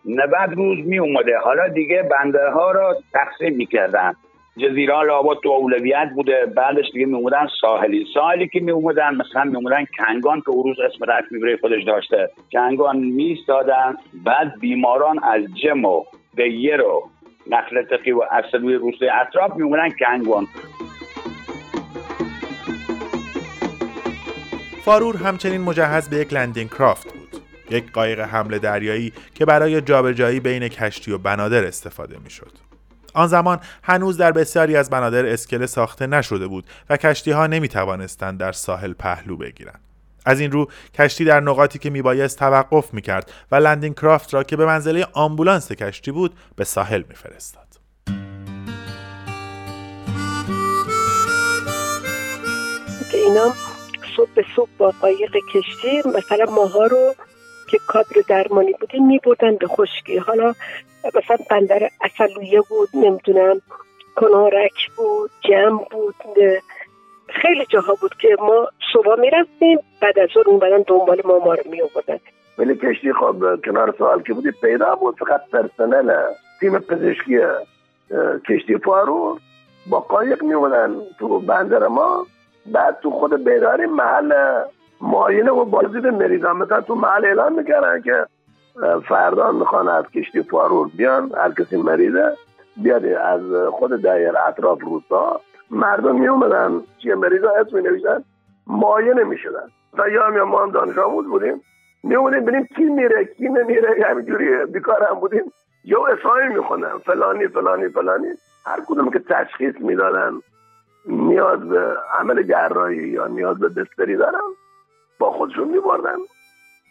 90 0.05 0.53
روز 0.53 0.77
می 0.87 0.99
اومده 0.99 1.37
حالا 1.37 1.67
دیگه 1.67 2.03
بندرها 2.03 2.71
رو 2.71 2.95
تقسیم 3.13 3.55
می‌کردن. 3.55 4.13
جزیره 4.57 5.03
لابد 5.03 5.37
تو 5.43 5.49
اولویت 5.49 6.09
بوده. 6.15 6.45
بعدش 6.55 6.85
دیگه 6.93 7.05
میومدن 7.05 7.47
ساحلی. 7.61 8.05
ساحلی 8.13 8.47
که 8.47 8.59
میومدن 8.59 9.15
مثلا 9.15 9.43
میومدن 9.43 9.85
کنگان 9.97 10.41
که 10.41 10.51
روز 10.51 10.77
اسم 10.79 11.11
رسمی 11.11 11.39
برای 11.39 11.57
خودش 11.57 11.83
داشته. 11.83 12.29
کنگان 12.51 12.97
میستادن 12.97 13.95
بعد 14.25 14.59
بیماران 14.59 15.23
از 15.23 15.41
جم 15.63 15.85
و 15.85 16.03
بیر 16.35 16.81
و 16.81 17.09
نخل 17.47 17.77
و 18.11 18.23
اصلوی 18.31 18.75
روسته 18.75 19.05
اطراف 19.21 19.55
میومدن 19.55 19.89
کنگان. 19.89 20.47
فارور 24.85 25.15
همچنین 25.17 25.61
مجهز 25.61 26.09
به 26.09 26.15
یک 26.15 26.33
لندینگ 26.33 26.69
کرافت 26.69 27.13
بود. 27.13 27.41
یک 27.71 27.91
قایق 27.91 28.19
حمله 28.19 28.59
دریایی 28.59 29.13
که 29.35 29.45
برای 29.45 29.81
جابجایی 29.81 30.39
بین 30.39 30.67
کشتی 30.67 31.11
و 31.11 31.17
بنادر 31.17 31.63
استفاده 31.63 32.15
می‌شد. 32.23 32.66
آن 33.17 33.27
زمان 33.27 33.59
هنوز 33.83 34.17
در 34.17 34.31
بسیاری 34.31 34.75
از 34.75 34.89
بنادر 34.89 35.25
اسکله 35.25 35.65
ساخته 35.65 36.07
نشده 36.07 36.47
بود 36.47 36.65
و 36.89 36.97
کشتی 36.97 37.31
ها 37.31 37.47
نمی 37.47 37.67
توانستند 37.67 38.39
در 38.39 38.51
ساحل 38.51 38.93
پهلو 38.93 39.37
بگیرند. 39.37 39.79
از 40.25 40.39
این 40.39 40.51
رو 40.51 40.67
کشتی 40.93 41.25
در 41.25 41.39
نقاطی 41.39 41.79
که 41.79 41.89
میبایست 41.89 42.39
توقف 42.39 42.93
می‌کرد 42.93 43.31
و 43.51 43.55
لندین 43.55 43.93
کرافت 43.93 44.33
را 44.33 44.43
که 44.43 44.55
به 44.55 44.65
منزله 44.65 45.07
آمبولانس 45.13 45.71
کشتی 45.71 46.11
بود 46.11 46.33
به 46.55 46.63
ساحل 46.63 47.03
میفرستاد. 47.09 47.67
که 53.11 53.17
اینا 53.17 53.53
صبح 54.17 54.29
به 54.35 54.45
صبح 54.55 54.69
با 54.77 54.93
قایق 55.01 55.35
کشتی 55.53 55.97
مثلا 55.97 56.51
ماها 56.51 56.85
رو 56.85 57.15
که 57.71 57.77
کادر 57.87 58.21
درمانی 58.29 58.73
بودیم 58.79 59.07
میبردن 59.07 59.55
به 59.55 59.67
خشکی 59.67 60.17
حالا 60.17 60.53
مثلا 61.15 61.37
بندر 61.49 61.89
اصلویه 62.01 62.61
بود 62.69 62.89
نمی‌دونم 62.93 63.61
کنارک 64.15 64.91
بود 64.97 65.31
جمع 65.49 65.83
بود 65.91 66.15
خیلی 67.27 67.65
جاها 67.69 67.95
بود 68.01 68.11
که 68.21 68.37
ما 68.39 68.67
صبح 68.93 69.19
می‌رفتیم 69.19 69.79
بعد 70.01 70.19
از 70.19 70.29
اون 70.35 70.45
اومدن 70.45 70.83
دنبال 70.87 71.21
ما 71.25 71.39
ما 71.39 71.53
رو 71.53 71.63
میآوردن. 71.71 72.19
ولی 72.57 72.75
کشتی 72.75 73.13
خب 73.13 73.35
کنار 73.65 73.95
سوال 73.97 74.21
که 74.21 74.33
بودی 74.33 74.51
پیدا 74.61 74.95
بود 74.95 75.17
فقط 75.19 75.41
پرسنل 75.49 76.23
تیم 76.59 76.79
پزشکی 76.79 77.39
کشتی 78.49 78.77
فارو 78.77 79.39
با 79.89 79.99
قایق 79.99 80.43
میومدن 80.43 80.95
تو 81.19 81.39
بندر 81.39 81.87
ما. 81.87 82.25
بعد 82.65 82.99
تو 83.03 83.11
خود 83.11 83.43
بیداری 83.45 83.85
محل 83.85 84.33
معاینه 85.01 85.51
و 85.51 85.65
بازدید 85.65 86.07
مریضان 86.07 86.57
مثلا 86.57 86.81
تو 86.81 86.95
محل 86.95 87.25
اعلان 87.25 87.53
می‌کردن 87.53 88.01
که 88.01 88.25
فردا 89.07 89.51
می‌خوان 89.51 89.87
از 89.87 90.05
کشتی 90.05 90.43
فارور 90.43 90.89
بیان 90.97 91.31
هر 91.37 91.51
کسی 91.51 91.77
مریضه 91.77 92.37
بیاد 92.77 93.05
از 93.05 93.41
خود 93.71 94.01
دایر 94.01 94.33
اطراف 94.47 94.81
روستا. 94.83 95.41
مردم 95.71 96.19
می 96.19 96.27
اومدن 96.27 96.81
چیه 96.97 97.15
مریضا؟ 97.15 97.49
اسم 97.49 97.77
می 97.77 97.83
نوشتن 97.83 98.23
معاینه 98.67 99.23
می 99.23 99.37
شدن 99.37 99.67
و 99.97 100.09
یا 100.09 100.45
ما 100.45 100.61
هم 100.63 100.71
دانش 100.71 100.97
آموز 100.97 101.25
بودیم. 101.25 101.61
می 102.03 102.15
اومدیم 102.15 102.45
ببینیم 102.45 102.67
کی 102.75 102.83
میره 102.83 103.25
کی 103.25 103.49
نمیره. 103.49 104.05
همینجوری 104.09 104.65
بیکار 104.65 105.07
هم 105.09 105.19
بودیم. 105.19 105.51
یا 105.83 106.07
اسمایی 106.07 106.47
می‌خونن 106.47 106.97
فلانی 107.05 107.47
فلانی 107.47 107.89
فلانی. 107.89 108.27
هر 108.65 108.79
کدوم 108.87 109.09
که 109.09 109.19
تشخیص 109.19 109.75
می‌دادن 109.79 110.33
نیاز 111.05 111.59
به 111.59 111.95
عمل 112.19 112.43
جراحی 112.43 113.07
یا 113.07 113.27
نیاز 113.27 113.59
به 113.59 113.69
بستری 113.69 114.15
دارن 114.15 114.47
با 115.19 115.31
خودشون 115.31 115.67
میبردن. 115.67 116.17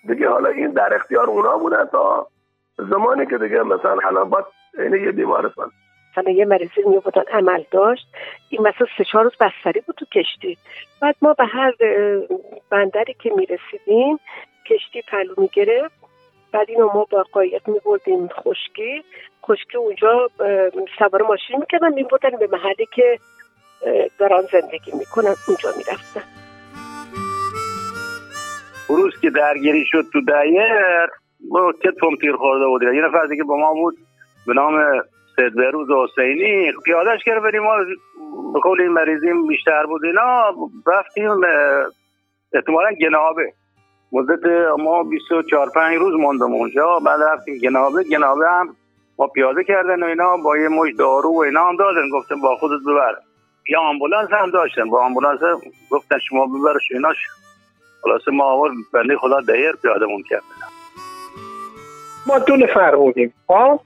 دیگه 0.09 0.29
حالا 0.29 0.49
این 0.49 0.71
در 0.71 0.95
اختیار 0.95 1.27
اونا 1.27 1.59
بودن 1.59 1.85
تا 1.85 2.27
زمانی 2.79 3.27
که 3.27 3.39
دیگه 3.39 3.63
مثلا 3.63 3.99
الان 4.05 4.31
باید 4.31 4.45
یه 4.79 5.13
بیمارستان 5.13 5.71
مثلا 6.13 6.33
یه 6.33 6.45
مریضی 6.45 6.83
می 6.87 7.01
عمل 7.33 7.65
داشت. 7.71 8.07
این 8.51 8.63
مثلا 8.63 8.87
سه 8.99 9.05
چهار 9.05 9.25
روز 9.25 9.33
بستری 9.41 9.81
بود 9.81 9.97
تو 9.97 10.05
کشتی. 10.05 10.59
بعد 11.03 11.17
ما 11.23 11.33
به 11.33 11.45
هر 11.45 11.73
بندری 12.71 13.15
که 13.15 13.33
می 13.37 13.47
رسیدیم 13.47 14.21
کشتی 14.67 15.03
پلو 15.03 15.35
می 15.39 15.49
گرفت 15.53 15.95
بعد 16.53 16.71
اینو 16.71 16.87
ما 16.87 17.07
با 17.11 17.25
قایق 17.33 17.69
می 17.69 17.81
بردیم 17.85 18.29
خشکی. 18.29 19.05
خشکی 19.47 19.79
اونجا 19.79 20.31
سوار 20.99 21.23
ماشین 21.23 21.61
می‌کردن 21.61 21.95
می 21.95 22.03
بردن 22.03 22.39
به 22.39 22.49
محلی 22.53 22.87
که 22.95 23.19
دارن 24.19 24.43
زندگی 24.53 24.93
می‌کنن. 24.99 25.35
اونجا 25.49 25.69
می‌رفتن. 25.77 26.46
روز 28.89 29.21
که 29.21 29.31
درگیری 29.31 29.85
شد 29.87 30.05
تو 30.13 30.21
دایر 30.21 31.07
ما 31.51 31.73
کتفم 31.73 32.17
تیر 32.21 32.37
خورده 32.37 32.67
بود. 32.67 32.83
یه 32.83 33.03
نفر 33.09 33.27
دیگه 33.27 33.45
با 33.45 33.57
ما 33.57 33.73
بود 33.73 33.97
به 34.47 34.55
نام 34.55 35.03
سید 35.37 35.55
بروز 35.55 35.89
حسینی. 35.91 36.73
پیادش 36.85 37.25
کرد 37.25 37.43
بریم 37.43 37.63
ما 37.63 37.77
به 38.53 38.61
قول 38.61 38.81
این 38.81 38.91
مریضیم 38.91 39.47
بیشتر 39.47 39.87
بود 39.87 40.05
اینا 40.05 40.55
رفتیم 40.87 41.31
احتمالا 42.55 42.93
گنابه. 42.93 43.53
مدت 44.13 44.47
ما 44.79 45.03
24 45.03 45.71
5 45.75 45.97
روز 45.97 46.21
ماندم 46.21 46.53
اونجا. 46.53 46.99
بعد 46.99 47.21
رفتیم 47.21 47.59
گنابه. 47.59 48.05
گنابه 48.05 48.49
هم 48.49 48.77
ما 49.19 49.27
پیاده 49.27 49.65
کردن 49.65 50.03
و 50.03 50.07
اینا 50.07 50.37
با 50.37 50.59
یه 50.59 50.69
مش 50.69 50.95
دارو 50.99 51.29
و 51.29 51.39
اینا 51.39 51.69
هم 51.69 51.77
دادن. 51.77 52.09
گفتن 52.13 52.41
با 52.41 52.57
خودت 52.57 52.83
ببر. 52.87 53.15
یا 53.69 53.81
آمبولانس 53.81 54.29
هم 54.33 54.51
داشتن. 54.51 54.91
با 54.91 55.05
آمبولانس 55.05 55.41
گفتن 55.91 56.19
شما 56.19 56.47
ببرش. 56.47 56.93
ایناش 56.93 57.17
خلاصه 58.03 58.31
ما 58.31 58.45
آور 58.45 58.71
بنده 58.95 59.17
خدا 59.17 59.41
دهیر 59.41 59.73
پیادمون 59.83 60.23
کردن 60.31 60.43
ما 62.27 62.39
دو 62.39 62.57
نفر 62.57 62.97
بودیم. 62.97 63.33
ها؟ 63.49 63.81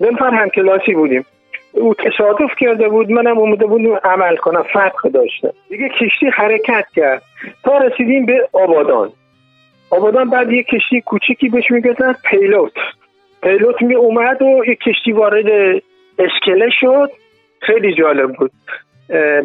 نفر 0.00 0.30
هم 0.30 0.48
کلاسی 0.48 0.94
بودیم. 0.94 1.24
او 1.72 1.94
تصادف 1.94 2.54
کرده 2.58 2.88
بود 2.88 3.10
منم 3.10 3.38
اومده 3.38 3.66
بودیم 3.66 3.96
عمل 4.04 4.36
کنم 4.36 4.62
فتح 4.62 5.08
داشته 5.12 5.52
دیگه 5.68 5.88
کشتی 5.88 6.26
حرکت 6.26 6.86
کرد. 6.96 7.22
تا 7.64 7.78
رسیدیم 7.78 8.26
به 8.26 8.48
آبادان. 8.52 9.12
آبادان 9.90 10.30
بعد 10.30 10.52
یه 10.52 10.62
کشتی 10.62 11.00
کوچیکی 11.00 11.48
بهش 11.48 11.70
می‌گفتن 11.70 12.14
پیلوت. 12.24 12.72
پیلوت 13.42 13.82
می 13.82 13.94
اومد 13.94 14.42
و 14.42 14.64
یه 14.66 14.74
کشتی 14.74 15.12
وارد 15.12 15.46
اسکله 16.18 16.70
شد. 16.80 17.10
خیلی 17.60 17.94
جالب 17.94 18.32
بود. 18.32 18.52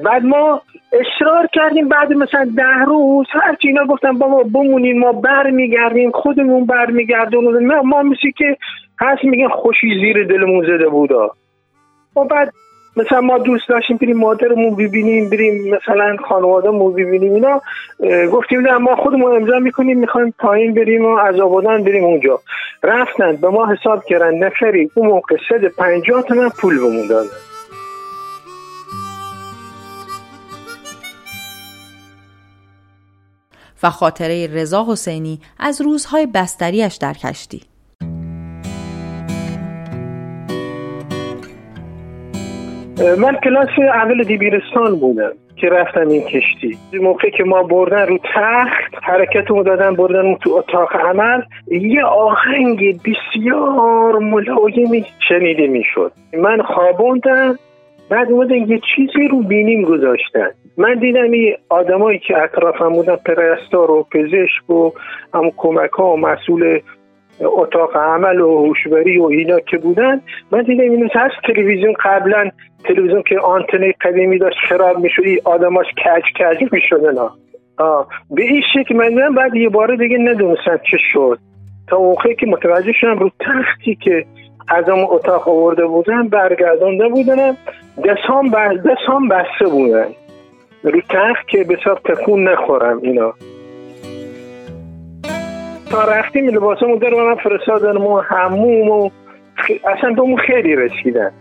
بعد 0.04 0.24
ما 0.24 0.62
اصرار 0.92 1.48
کردیم 1.54 1.88
بعد 1.88 2.14
مثلا 2.14 2.50
ده 2.58 2.86
روز 2.86 3.26
هرچی 3.32 3.68
اینا 3.68 3.86
گفتن 3.86 4.18
بابا 4.18 4.44
بمونیم 4.44 5.00
ما 5.00 5.12
برمیگردیم 5.12 6.12
خودمون 6.12 6.66
برمیگردیم 6.66 7.68
ما 7.68 8.04
مثل 8.04 8.32
که 8.38 8.58
هست 9.00 9.24
میگن 9.24 9.48
خوشی 9.48 9.88
زیر 10.00 10.24
دلمون 10.24 10.66
زده 10.66 10.90
بودا. 10.90 11.32
و 12.16 12.24
بعد 12.24 12.54
مثلا 12.98 13.22
ما 13.22 13.38
دوست 13.38 13.70
داشتیم 13.70 13.98
بریم 13.98 14.18
مادرمون 14.18 14.76
ببینیم 14.76 15.30
بریم 15.30 15.76
مثلا 15.76 16.18
خانوادهمون 16.30 16.94
ببینیم 16.94 17.34
اینا. 17.34 17.62
گفتیم 18.32 18.60
نه 18.60 18.78
ما 18.78 18.96
خودمون 18.96 19.36
امضا 19.36 19.60
می‌کنیم 19.60 20.00
می‌خوایم 20.00 20.34
پایین 20.40 20.74
بریم 20.74 21.06
و 21.06 21.18
از 21.18 21.40
آبادان 21.40 21.84
بریم 21.84 22.04
اونجا. 22.04 22.40
رفتن 22.84 23.36
به 23.36 23.50
ما 23.50 23.68
حساب 23.68 24.04
کردن 24.06 24.34
نفری 24.38 24.92
اون 24.94 25.08
موقع 25.08 25.36
صد 25.50 25.66
پنجاه 25.66 26.22
تومن 26.24 26.50
پول 26.62 26.78
بمون 26.80 27.08
دادن. 27.08 27.30
و 33.84 33.90
خاطره 33.90 34.48
رضا 34.54 34.86
حسینی 34.90 35.40
از 35.60 35.82
روزهای 35.82 36.28
بستریش 36.36 36.96
در 36.96 37.14
کشتی. 37.14 37.62
من 43.18 43.36
کلاس 43.44 43.70
اول 43.80 44.24
دیبیرستان 44.24 44.96
بودم 45.00 45.32
که 45.56 45.70
رفتم 45.70 46.08
این 46.08 46.22
کشتی. 46.22 46.78
موقع 47.02 47.30
که 47.30 47.44
ما 47.44 47.64
بردن 47.64 48.08
رو 48.08 48.18
تخت 48.18 49.04
حرکتمو 49.04 49.64
دادن 49.64 49.96
بردن 49.96 50.36
تو 50.36 50.52
اتاق 50.52 50.96
عمل 50.96 51.42
یه 51.68 52.04
آهنگ 52.04 53.02
بسیار 53.02 54.20
ملایمی 54.20 55.06
شنیده 55.30 55.68
می‌شد. 55.68 56.12
من 56.34 56.62
خوابوندم 56.62 57.60
بعد 58.10 58.32
اومدن 58.32 58.56
یه 58.56 58.82
چیزی 58.96 59.28
رو 59.28 59.42
بینیم 59.42 59.82
گذاشتن. 59.82 60.50
من 60.78 60.94
دیدم 60.94 61.32
این 61.32 61.56
آدمایی 61.70 62.20
که 62.20 62.38
اطرافم 62.44 62.90
بودن 62.90 63.16
پرستار 63.16 63.92
و 63.92 64.08
پزشک 64.12 64.70
و 64.70 64.92
هم 65.34 65.52
کمک 65.58 65.92
ها 65.92 66.14
و 66.14 66.18
مسئول 66.18 66.80
اتاق 67.42 67.98
عمل 67.98 68.42
و 68.42 68.66
هوشبری 68.66 69.20
و 69.20 69.24
اینا 69.24 69.60
که 69.60 69.78
بودن 69.78 70.22
من 70.52 70.62
دیدم 70.62 70.84
این 70.84 71.10
هست 71.16 71.36
تلویزیون 71.44 71.94
قبلا 72.04 72.50
تلویزیون 72.84 73.24
که 73.24 73.40
آنتنه 73.40 73.94
قدیمی 74.02 74.38
داشت 74.38 74.58
خراب 74.70 75.00
می‌شد 75.00 75.24
آدماش 75.44 75.86
کج 75.88 76.24
کج 76.40 76.74
می‌شدن. 76.74 77.18
آه. 77.78 78.08
به 78.32 78.44
این 78.44 78.64
شکل 78.74 78.96
من 78.96 79.10
دیدم 79.10 79.36
بعد 79.36 79.56
یه 79.56 79.70
باره 79.70 79.98
دیگه 79.98 80.18
ندونستم 80.18 80.80
چه 80.92 80.98
شد. 81.14 81.40
تا 81.88 82.00
موقعی 82.00 82.36
که 82.36 82.48
متوجه 82.48 82.92
شدم 82.92 83.20
رو 83.20 83.32
تختی 83.40 83.96
که 83.96 84.26
از 84.68 84.90
اون 84.90 85.08
اتاق 85.10 85.50
آورده 85.50 85.86
بودن 85.86 86.28
برگردانده 86.28 87.08
بودن 87.08 87.58
دستام 88.06 88.50
بسته 89.30 89.66
بودن. 89.72 90.08
رو 90.84 91.02
تخت 91.02 91.48
که 91.48 91.64
بسیار 91.64 92.02
تکون 92.06 92.48
نخورم 92.48 93.00
اینا. 93.04 93.34
تا 95.92 96.04
رفتیم 96.04 96.48
لباسمون 96.48 96.98
در 96.98 97.14
من 97.14 97.36
فرستادن 97.36 97.98
ما 97.98 98.22
هموم 98.22 98.90
و 98.90 99.10
اصلا 99.86 100.14
دومون 100.14 100.38
خیلی 100.38 100.76
رسیدن. 100.76 101.32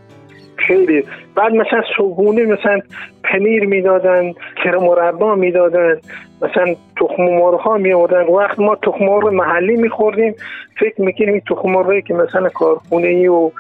خیلی. 0.56 1.04
بعد 1.34 1.52
مثلا 1.52 1.82
صبحونه 1.96 2.42
مثلا 2.42 2.80
پنیر 3.24 3.66
می‌دادن 3.66 4.32
کرم 4.64 4.82
مربا 4.82 5.34
می‌دادن 5.34 6.00
مثلا 6.42 6.74
تخم 7.00 7.22
مرغ 7.22 7.60
ها 7.60 7.76
می 7.76 7.92
وقت 7.92 8.58
ما 8.58 8.76
تخم 8.76 9.04
مرغ 9.04 9.28
محلی 9.28 9.76
میخوردیم 9.76 10.34
فکر 10.80 11.02
می‌کنیم 11.02 11.42
تخم 11.50 11.70
مرغی 11.70 12.02
که 12.02 12.14
مثلا 12.14 12.48
کارخونه 12.48 13.08
ای 13.08 13.28
و 13.28 13.50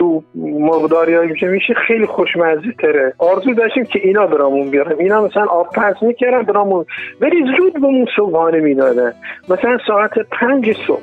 تو 0.00 0.22
مرغداری 0.34 1.14
های 1.14 1.26
میشه 1.26 1.46
میشه 1.46 1.74
خیلی 1.74 2.06
خوشمزه 2.06 2.72
تره. 2.78 3.14
آرزو 3.18 3.54
داشتیم 3.54 3.84
که 3.84 3.98
اینا 4.02 4.26
برامون 4.26 4.70
بیارم 4.70 4.98
اینا 4.98 5.24
مثلا 5.24 5.44
آب 5.44 5.68
پس 5.74 6.02
می‌کردن 6.02 6.42
برامون 6.42 6.84
ولی 7.20 7.36
زود 7.58 7.72
بهمون 7.72 8.06
صبحانه 8.16 8.60
می‌دادن. 8.60 9.12
مثلا 9.48 9.78
ساعت 9.86 10.18
پنج 10.18 10.76
صبح. 10.86 11.02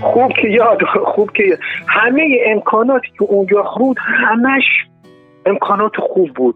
خوب 0.00 0.32
که 0.42 0.48
یاد 0.48 0.78
خوب 1.04 1.30
که 1.32 1.58
همه 1.86 2.38
امکاناتی 2.46 3.08
که 3.18 3.24
اونجا 3.24 3.62
بود 3.78 3.96
همش 4.00 4.64
امکانات 5.46 5.96
خوب 5.96 6.30
بود. 6.34 6.54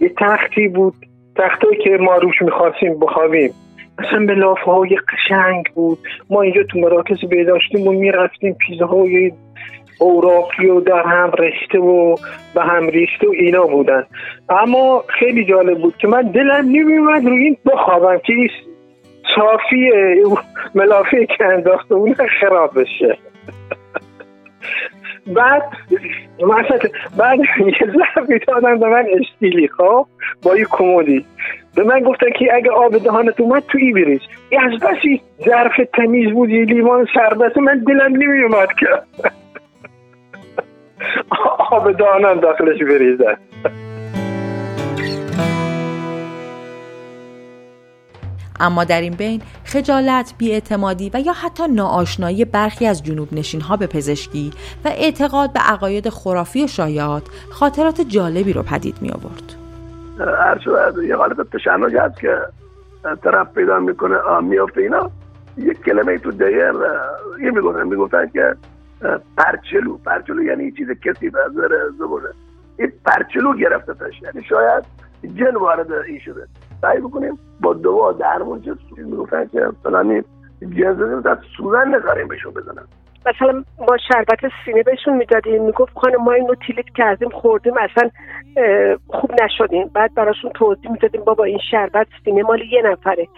یه 0.00 0.12
تختی 0.18 0.68
بود. 0.68 0.94
تختایی 1.36 1.78
که 1.84 1.90
ما 2.00 2.16
روش 2.16 2.42
می‌خواستیم 2.42 2.98
بخوابیم. 2.98 3.54
اصلا 3.98 4.26
به 4.26 4.34
لافه 4.34 4.70
های 4.70 4.96
قشنگ 4.96 5.64
بود. 5.74 5.98
ما 6.30 6.42
اینجا 6.42 6.62
تو 6.62 6.78
مراکز 6.78 7.24
بهداشتیمون 7.30 7.96
می‌رفتیم 7.96 8.56
پیزاهای 8.66 9.32
اوراقی 9.98 10.66
و 10.66 10.80
در 10.80 11.02
هم 11.02 11.30
رشته 11.38 11.78
و 11.78 12.16
به 12.54 12.62
هم 12.62 12.88
ریخته 12.88 13.28
و 13.28 13.30
اینا 13.30 13.66
بودن. 13.66 14.06
اما 14.48 15.04
خیلی 15.08 15.44
جالب 15.44 15.78
بود 15.78 15.96
که 15.96 16.08
من 16.08 16.22
دلم 16.22 16.64
نمیومد 16.64 17.26
روی 17.26 17.44
این 17.44 17.56
بخوابم 17.66 18.18
که 18.18 18.32
این 18.32 18.50
صافی 19.36 19.90
ملافه 20.74 21.26
که 21.26 21.44
انداخته 21.44 21.94
بودن 21.94 22.26
خراب 22.40 22.80
بشه. 22.80 23.18
بعد 25.36 25.62
مثلا 26.40 26.78
بعد 27.18 27.38
یه 27.40 27.92
ظرفی 28.16 28.38
دادن 28.46 28.78
به 28.78 28.86
من 28.86 29.06
استیلی 29.20 29.68
خب؟ 29.68 30.06
با 30.42 30.56
یه 30.56 30.66
کمودی 30.70 31.24
به 31.78 31.84
من 31.84 32.00
گفتن 32.00 32.30
که 32.38 32.54
اگه 32.54 32.70
آب 32.70 32.98
دهانت 32.98 33.40
اومد 33.40 33.64
توی 33.68 33.92
بریز 33.92 34.20
از 34.52 34.80
بسی 34.80 35.22
ظرف 35.44 35.72
تمیز 35.94 36.32
بود 36.32 36.50
یه 36.50 36.64
لیوان 36.64 37.06
سربسته 37.14 37.60
من 37.60 37.84
دلم 37.86 38.12
نمی 38.12 38.42
اومد 38.42 38.68
که 38.80 38.86
آب 41.70 41.92
دهانم 41.92 42.40
داخلش 42.40 42.82
بریزن 42.82 43.36
اما 48.60 48.84
در 48.84 49.00
این 49.00 49.14
بین 49.14 49.42
خجالت، 49.64 50.34
بیاعتمادی 50.38 51.10
و 51.14 51.20
یا 51.20 51.32
حتی 51.32 51.68
ناآشنایی 51.68 52.44
برخی 52.44 52.86
از 52.86 53.02
جنوب 53.02 53.28
نشین 53.32 53.60
ها 53.60 53.76
به 53.76 53.86
پزشکی 53.86 54.50
و 54.84 54.88
اعتقاد 54.88 55.52
به 55.52 55.60
عقاید 55.60 56.08
خرافی 56.08 56.64
و 56.64 56.66
شایعات 56.66 57.22
خاطرات 57.50 58.00
جالبی 58.00 58.52
رو 58.52 58.62
پدید 58.62 58.96
می 59.00 59.10
آورد. 59.10 59.67
هر 60.20 60.58
یه 61.04 61.16
غالب 61.16 61.42
تشنج 61.42 61.96
هست 61.96 62.20
که 62.20 62.38
طرف 63.22 63.54
پیدا 63.54 63.78
می‌کنه 63.78 64.40
میافته 64.40 64.80
اینا. 64.80 65.10
یک 65.56 65.82
کلمه 65.82 66.18
تو 66.18 66.30
دیر 66.30 66.72
یه 67.40 67.50
می‌گفتن 67.50 67.86
می‌گفتن 67.86 68.26
که 68.26 68.54
پرچلو. 69.36 69.96
پرچلو 69.96 70.42
یعنی 70.42 70.72
چیز 70.72 70.88
کسی 70.90 71.30
به 71.30 71.38
زبونه 71.98 72.28
این 72.78 72.92
پرچلو 73.04 73.54
گرفتتش. 73.54 74.22
یعنی 74.22 74.46
شاید 74.48 74.84
جن 75.34 75.56
وارد 75.56 75.92
این 75.92 76.18
شده. 76.18 76.46
سعی 76.80 77.00
بکنیم 77.00 77.38
با 77.60 77.74
دوا 77.74 78.12
درمون 78.12 78.60
چه 78.62 78.74
می‌گفتن 78.96 79.46
که 79.46 79.68
فلانی 79.82 80.22
جن 80.60 80.94
زده 80.94 81.38
سوزن 81.56 81.88
نذاریم 81.94 82.28
بهشون 82.28 82.52
بزنن. 82.52 82.84
مثلا 83.26 83.64
ما 83.78 83.96
شربت 84.08 84.52
سینه 84.64 84.82
بهشون 84.82 85.16
می‌دادیم 85.16 85.64
می‌گفت 85.64 85.98
خانم 85.98 86.24
ما 86.24 86.32
اینو 86.32 86.54
تیلیت 86.66 86.86
کردیم 86.96 87.28
خوردیم 87.28 87.74
اصلا 87.78 88.10
خوب 89.08 89.30
نشدیم. 89.42 89.90
بعد 89.94 90.14
براشون 90.14 90.50
توضیح 90.50 90.90
می‌دادیم 90.90 91.24
بابا 91.24 91.44
این 91.44 91.58
شربت 91.70 92.06
سینه 92.24 92.42
مال 92.42 92.62
یه 92.62 92.82
نفره 92.82 93.28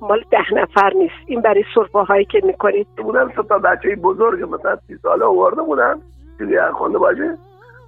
مال 0.00 0.24
ده 0.30 0.54
نفر 0.54 0.92
نیست. 0.94 1.14
این 1.26 1.40
برای 1.40 1.64
صرفه 1.74 1.98
هایی 1.98 2.24
که 2.24 2.40
می‌کنید. 2.44 2.86
بودن 2.96 3.28
سه 3.36 3.42
تا 3.42 3.58
بچه 3.58 3.96
بزرگ 3.96 4.54
مثلا 4.54 4.76
سی 4.86 4.96
ساله 4.96 5.24
آورده 5.24 5.62
بودن 5.62 5.94
دیگه 6.38 6.72
خونده 6.72 6.98
باشه 6.98 7.36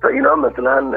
تا 0.02 0.08
اینا 0.08 0.34
مثلا 0.34 0.92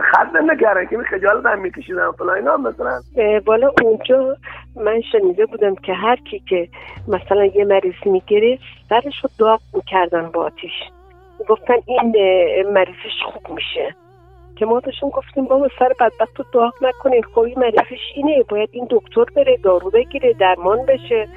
خط 0.00 0.34
نکردن 0.34 0.86
که 0.86 0.98
خجالت 0.98 1.46
هم 1.46 1.60
میکشیدن 1.60 2.10
فلان 2.10 2.36
اینا 2.36 2.56
مثلا. 2.56 3.00
بالا 3.46 3.70
اونجا 3.82 4.36
من 4.76 5.00
شنیده 5.00 5.46
بودم 5.46 5.74
که 5.74 5.92
هر 5.92 6.16
کی 6.16 6.42
که 6.48 6.68
مثلا 7.08 7.44
یه 7.44 7.64
مریض 7.64 7.94
می‌گرفت 8.06 8.62
سرش 8.88 9.14
رو 9.22 9.30
داغ 9.38 9.60
می‌کردن 9.74 10.30
با 10.30 10.44
آتیش. 10.44 10.72
گفتن 11.48 11.74
این 11.86 12.12
مریضش 12.72 13.22
خوب 13.32 13.54
میشه. 13.54 13.94
که 14.56 14.66
ما 14.66 14.80
داشتیم 14.80 15.08
گفتیم 15.08 15.44
بابا 15.44 15.68
سر 15.78 15.92
بدبخت 16.00 16.38
رو 16.38 16.44
داغ 16.52 16.74
نکنین 16.82 17.22
خوبی 17.22 17.54
مریضش 17.54 18.12
اینه 18.16 18.42
باید 18.48 18.68
این 18.72 18.86
دکتر 18.90 19.24
بره 19.36 19.56
دارو 19.56 19.90
بگیره 19.90 20.32
درمان 20.32 20.86
بشه. 20.86 21.28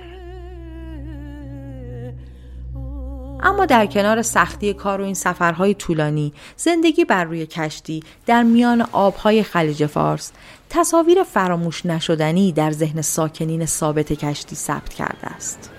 اما 3.46 3.66
در 3.66 3.86
کنار 3.86 4.22
سختی 4.22 4.74
کار 4.74 5.02
و 5.02 5.04
این 5.04 5.14
سفرهای 5.14 5.74
طولانی 5.74 6.34
زندگی 6.56 7.06
بر 7.06 7.24
روی 7.24 7.46
کشتی 7.46 8.04
در 8.26 8.44
میان 8.44 8.86
آبهای 8.92 9.44
خلیج 9.44 9.86
فارس 9.86 10.32
تصاویر 10.70 11.24
فراموش 11.24 11.86
نشدنی 11.86 12.52
در 12.52 12.72
ذهن 12.72 13.02
ساکنین 13.02 13.66
ثابت 13.66 14.14
کشتی 14.14 14.56
ثبت 14.56 14.94
کرده 14.94 15.28
است. 15.28 15.72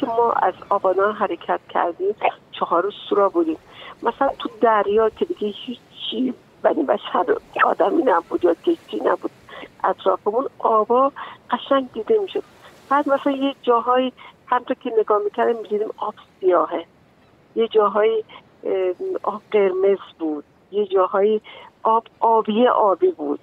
که 0.00 0.06
ما 0.06 0.32
از 0.32 0.54
آبانا 0.68 1.12
حرکت 1.12 1.60
کردیم 1.68 2.14
چهار 2.52 2.92
سورا 3.08 3.28
بودیم. 3.28 3.58
مثلا 4.02 4.28
تو 4.38 4.50
دریا 4.60 5.10
که 5.10 5.24
دیگه 5.24 5.54
هیچی 5.66 6.34
بنی 6.62 6.82
بشر 6.82 7.36
آدمی 7.64 8.02
نبود 8.02 8.44
یا 8.44 8.54
کشتی 8.54 9.00
نبود 9.04 9.30
اطرافمون 9.84 10.46
آبا 10.58 11.12
قشنگ 11.50 11.92
دیده 11.92 12.18
می‌شد. 12.22 12.42
بعد 12.88 13.08
مثلا 13.08 13.32
یه 13.32 13.54
جاهایی 13.62 14.12
همطور 14.46 14.76
که 14.80 14.92
نگاه 14.98 15.22
می‌کردیم 15.24 15.56
می‌دیدیم 15.56 15.88
آب 15.96 16.14
سیاهه. 16.40 16.84
یه 17.56 17.68
جاهایی 17.68 18.24
آب 19.22 19.42
قرمز 19.50 19.98
بود. 20.18 20.44
یه 20.70 20.86
جاهایی 20.86 21.40
آب 21.82 22.06
آبی 22.20 22.66
آبی 22.66 23.10
بود. 23.10 23.40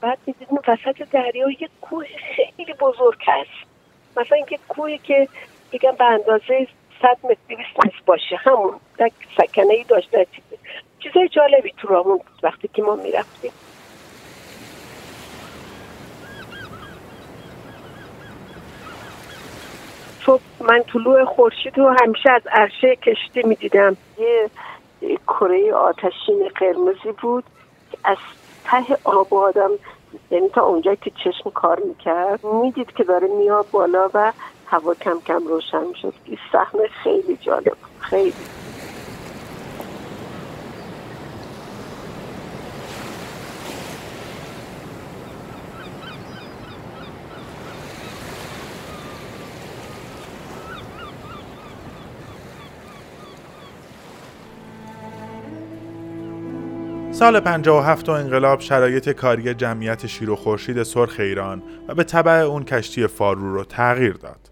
بعد 0.00 0.18
می‌دیدیم 0.26 0.58
وسط 0.68 1.10
دریا 1.12 1.50
یه 1.50 1.68
کوه 1.80 2.06
خیلی 2.36 2.74
بزرگ 2.80 3.18
هست. 3.26 3.70
مثلا 4.16 4.36
اینکه 4.36 4.58
کوهی 4.68 4.98
که 4.98 5.28
بگم 5.72 5.92
به 5.98 6.04
اندازه 6.04 6.66
صد 7.02 7.18
متر 7.24 7.38
دویست 7.48 7.78
متر 7.78 8.02
باشه. 8.06 8.36
همون 8.36 8.80
یک 9.00 9.12
سکنه 9.36 9.74
ای 9.74 9.84
داشته 9.84 10.26
چیزای 10.98 11.28
جالبی 11.28 11.72
تو 11.76 11.88
رامون 11.88 12.16
بود 12.16 12.40
وقتی 12.42 12.68
که 12.68 12.82
ما 12.82 12.96
می‌رفتیم. 12.96 13.52
صبح 20.26 20.42
من 20.60 20.82
طلوع 20.92 21.24
خورشید 21.24 21.78
رو 21.78 21.96
همیشه 22.04 22.30
از 22.30 22.42
عرشه 22.52 22.96
کشتی 22.96 23.42
می‌دیدم. 23.42 23.96
یه 24.18 24.50
کره 25.26 25.74
آتشین 25.74 26.48
قرمزی 26.56 27.12
بود 27.22 27.44
از 28.04 28.16
ته 28.64 28.96
آب 29.04 29.34
آدم 29.34 29.70
یعنی 30.30 30.48
تا 30.48 30.62
اونجا 30.62 30.94
که 30.94 31.10
چشم 31.24 31.50
کار 31.50 31.80
می‌کرد 31.80 32.44
می‌دید 32.44 32.92
که 32.92 33.04
داره 33.04 33.28
میاد 33.28 33.66
بالا 33.70 34.10
و 34.14 34.32
هوا 34.66 34.94
کم 34.94 35.20
کم 35.26 35.46
روشن 35.46 35.84
می‌شد. 35.86 36.14
این 36.24 36.38
صحنه 36.52 36.88
خیلی 37.02 37.36
جالب 37.36 37.76
خیلی. 37.98 38.46
سال 57.20 57.40
57 57.40 58.08
و 58.08 58.12
انقلاب 58.12 58.60
شرایط 58.60 59.08
کاری 59.08 59.54
جمعیت 59.54 60.06
شیر 60.06 60.30
و 60.30 60.36
خورشید 60.36 60.82
سرخ 60.82 61.16
ایران 61.18 61.62
و 61.88 61.94
به 61.94 62.04
طبع 62.04 62.32
اون 62.32 62.64
کشتی 62.64 63.06
فارو 63.06 63.54
رو 63.54 63.64
تغییر 63.64 64.12
داد. 64.12 64.50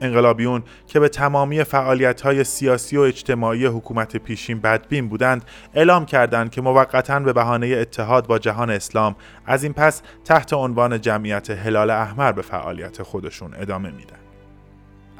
انقلابیون 0.00 0.62
که 0.86 1.00
به 1.00 1.08
تمامی 1.08 1.64
فعالیت 1.64 2.20
های 2.20 2.44
سیاسی 2.44 2.96
و 2.96 3.00
اجتماعی 3.00 3.66
حکومت 3.66 4.16
پیشین 4.16 4.60
بدبین 4.60 5.08
بودند 5.08 5.44
اعلام 5.74 6.06
کردند 6.06 6.50
که 6.50 6.60
موقتا 6.60 7.20
به 7.20 7.32
بهانه 7.32 7.66
اتحاد 7.66 8.26
با 8.26 8.38
جهان 8.38 8.70
اسلام 8.70 9.16
از 9.46 9.62
این 9.62 9.72
پس 9.72 10.02
تحت 10.24 10.52
عنوان 10.52 11.00
جمعیت 11.00 11.50
هلال 11.50 11.90
احمر 11.90 12.32
به 12.32 12.42
فعالیت 12.42 13.02
خودشون 13.02 13.54
ادامه 13.54 13.90
میدن. 13.90 14.19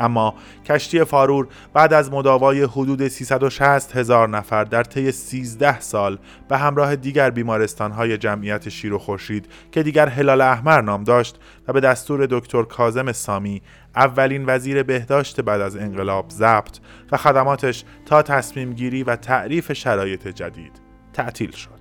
اما 0.01 0.35
کشتی 0.65 1.05
فارور 1.05 1.49
بعد 1.75 1.93
از 1.93 2.13
مداوای 2.13 2.63
حدود 2.63 3.09
360 3.09 3.97
هزار 3.97 4.29
نفر 4.29 4.65
در 4.65 4.83
طی 4.83 5.13
13 5.13 5.81
سال 5.81 6.19
به 6.49 6.59
همراه 6.59 6.97
دیگر 6.97 7.31
بیمارستانهای 7.31 8.19
جمعیت 8.19 8.69
شیر 8.69 8.95
و 8.95 8.99
خورشید 8.99 9.49
که 9.73 9.83
دیگر 9.83 10.09
هلال 10.09 10.41
احمر 10.41 10.81
نام 10.81 11.05
داشت 11.05 11.39
و 11.69 11.73
به 11.73 11.81
دستور 11.81 12.27
دکتر 12.31 12.63
کازم 12.63 13.13
سامی 13.13 13.63
اولین 13.97 14.45
وزیر 14.47 14.83
بهداشت 14.83 15.41
بعد 15.41 15.61
از 15.61 15.77
انقلاب 15.77 16.31
ضبط 16.31 16.79
و 17.13 17.17
خدماتش 17.17 17.85
تا 18.07 18.23
تصمیم 18.23 18.73
گیری 18.73 19.03
و 19.03 19.17
تعریف 19.17 19.73
شرایط 19.73 20.29
جدید 20.29 20.73
تعطیل 21.13 21.51
شد. 21.51 21.80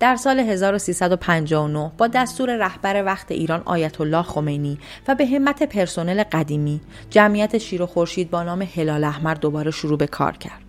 در 0.00 0.16
سال 0.16 0.40
1359 0.40 1.92
با 1.98 2.06
دستور 2.06 2.56
رهبر 2.56 3.04
وقت 3.04 3.32
ایران 3.32 3.62
آیت 3.64 4.00
الله 4.00 4.22
خمینی 4.22 4.78
و 5.08 5.14
به 5.14 5.26
همت 5.26 5.62
پرسنل 5.62 6.22
قدیمی 6.22 6.80
جمعیت 7.10 7.58
شیر 7.58 7.82
و 7.82 7.86
خورشید 7.86 8.30
با 8.30 8.42
نام 8.42 8.62
هلال 8.62 9.04
احمر 9.04 9.34
دوباره 9.34 9.70
شروع 9.70 9.98
به 9.98 10.06
کار 10.06 10.36
کرد. 10.36 10.63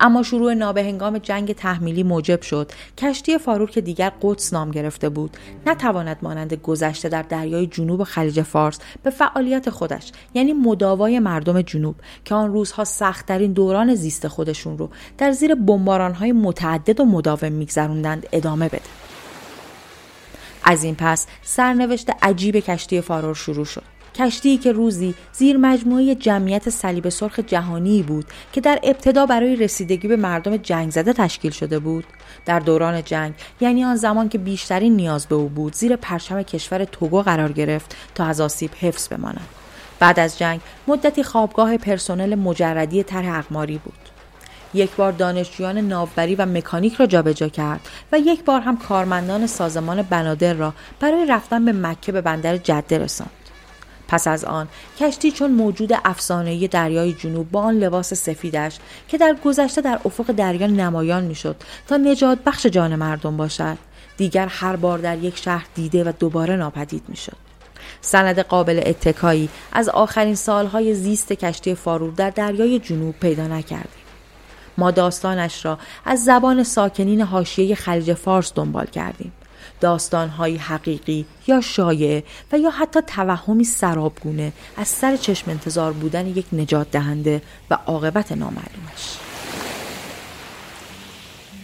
اما 0.00 0.22
شروع 0.22 0.54
نابهنگام 0.54 1.18
جنگ 1.18 1.52
تحمیلی 1.52 2.02
موجب 2.02 2.42
شد. 2.42 2.72
کشتی 2.98 3.38
فارور 3.38 3.70
که 3.70 3.80
دیگر 3.80 4.12
قدس 4.22 4.52
نام 4.52 4.70
گرفته 4.70 5.08
بود. 5.08 5.36
نتواند 5.66 6.16
مانند 6.22 6.54
گذشته 6.54 7.08
در 7.08 7.22
دریای 7.22 7.66
جنوب 7.66 8.04
خلیج 8.04 8.42
فارس 8.42 8.78
به 9.02 9.10
فعالیت 9.10 9.70
خودش 9.70 10.12
یعنی 10.34 10.52
مداوای 10.52 11.18
مردم 11.18 11.62
جنوب 11.62 11.94
که 12.24 12.34
آن 12.34 12.52
روزها 12.52 12.84
سختترین 12.84 13.52
دوران 13.52 13.94
زیست 13.94 14.28
خودشون 14.28 14.78
رو 14.78 14.90
در 15.18 15.32
زیر 15.32 15.54
بمبارانهای 15.54 16.32
متعدد 16.32 17.00
و 17.00 17.04
مداوم 17.04 17.52
میگذروندند 17.52 18.26
ادامه 18.32 18.68
بده. 18.68 18.82
از 20.64 20.84
این 20.84 20.94
پس 20.94 21.26
سرنوشت 21.42 22.10
عجیب 22.22 22.56
کشتی 22.56 23.00
فارور 23.00 23.34
شروع 23.34 23.64
شد. 23.64 23.93
کشتی 24.14 24.58
که 24.58 24.72
روزی 24.72 25.14
زیر 25.32 25.56
مجموعه 25.56 26.14
جمعیت 26.14 26.70
صلیب 26.70 27.08
سرخ 27.08 27.40
جهانی 27.40 28.02
بود 28.02 28.26
که 28.52 28.60
در 28.60 28.78
ابتدا 28.82 29.26
برای 29.26 29.56
رسیدگی 29.56 30.08
به 30.08 30.16
مردم 30.16 30.56
جنگ 30.56 30.90
زده 30.90 31.12
تشکیل 31.12 31.50
شده 31.50 31.78
بود. 31.78 32.04
در 32.46 32.58
دوران 32.60 33.04
جنگ 33.04 33.34
یعنی 33.60 33.84
آن 33.84 33.96
زمان 33.96 34.28
که 34.28 34.38
بیشترین 34.38 34.96
نیاز 34.96 35.26
به 35.26 35.34
او 35.34 35.48
بود 35.48 35.74
زیر 35.74 35.96
پرچم 35.96 36.42
کشور 36.42 36.84
توگو 36.84 37.22
قرار 37.22 37.52
گرفت 37.52 37.96
تا 38.14 38.24
از 38.24 38.40
آسیب 38.40 38.70
حفظ 38.80 39.08
بماند. 39.08 39.46
بعد 39.98 40.20
از 40.20 40.38
جنگ 40.38 40.60
مدتی 40.88 41.22
خوابگاه 41.22 41.76
پرسنل 41.76 42.34
مجردی 42.34 43.02
طرح 43.02 43.38
اقماری 43.38 43.78
بود. 43.78 43.94
یک 44.74 44.90
بار 44.96 45.12
دانشجویان 45.12 45.78
ناوبری 45.78 46.34
و 46.34 46.46
مکانیک 46.46 46.94
را 46.94 47.06
جابجا 47.06 47.48
کرد 47.48 47.80
و 48.12 48.18
یک 48.18 48.44
بار 48.44 48.60
هم 48.60 48.76
کارمندان 48.76 49.46
سازمان 49.46 50.02
بنادر 50.02 50.54
را 50.54 50.74
برای 51.00 51.26
رفتن 51.26 51.64
به 51.64 51.72
مکه 51.72 52.12
به 52.12 52.20
بندر 52.20 52.56
جده 52.56 52.98
رساند. 52.98 53.43
پس 54.08 54.28
از 54.28 54.44
آن 54.44 54.68
کشتی 54.98 55.30
چون 55.30 55.50
موجود 55.52 55.92
افسانه‌ای 56.04 56.68
دریای 56.68 57.12
جنوب 57.12 57.50
با 57.50 57.62
آن 57.62 57.78
لباس 57.78 58.14
سفیدش 58.14 58.76
که 59.08 59.18
در 59.18 59.36
گذشته 59.44 59.80
در 59.80 60.00
افق 60.04 60.32
دریا 60.32 60.66
نمایان 60.66 61.24
می‌شد 61.24 61.56
تا 61.88 61.96
نجات 61.96 62.38
بخش 62.46 62.66
جان 62.66 62.94
مردم 62.94 63.36
باشد. 63.36 63.78
دیگر 64.16 64.46
هر 64.46 64.76
بار 64.76 64.98
در 64.98 65.18
یک 65.18 65.36
شهر 65.36 65.66
دیده 65.74 66.04
و 66.04 66.12
دوباره 66.18 66.56
ناپدید 66.56 67.02
می‌شد. 67.08 67.36
سند 68.00 68.38
قابل 68.38 68.82
اتکایی 68.86 69.48
از 69.72 69.88
آخرین 69.88 70.34
سالهای 70.34 70.94
زیست 70.94 71.32
کشتی 71.32 71.74
فارور 71.74 72.12
در 72.14 72.30
دریای 72.30 72.78
جنوب 72.78 73.14
پیدا 73.20 73.46
نکردیم 73.46 74.04
ما 74.78 74.90
داستانش 74.90 75.64
را 75.64 75.78
از 76.04 76.24
زبان 76.24 76.62
ساکنین 76.62 77.20
حاشیه 77.20 77.74
خلیج 77.74 78.12
فارس 78.14 78.52
دنبال 78.54 78.86
کردیم. 78.86 79.32
داستانهایی 79.84 80.56
حقیقی 80.56 81.26
یا 81.46 81.60
شایع 81.60 82.22
و 82.52 82.58
یا 82.58 82.70
حتی 82.70 83.00
توهمی 83.00 83.64
سرابگونه 83.64 84.52
از 84.76 84.88
سر 84.88 85.16
چشم 85.16 85.50
انتظار 85.50 85.92
بودن 85.92 86.26
یک 86.26 86.46
نجات 86.52 86.90
دهنده 86.90 87.42
و 87.70 87.78
عاقبت 87.86 88.32
نامعلومش. 88.32 89.18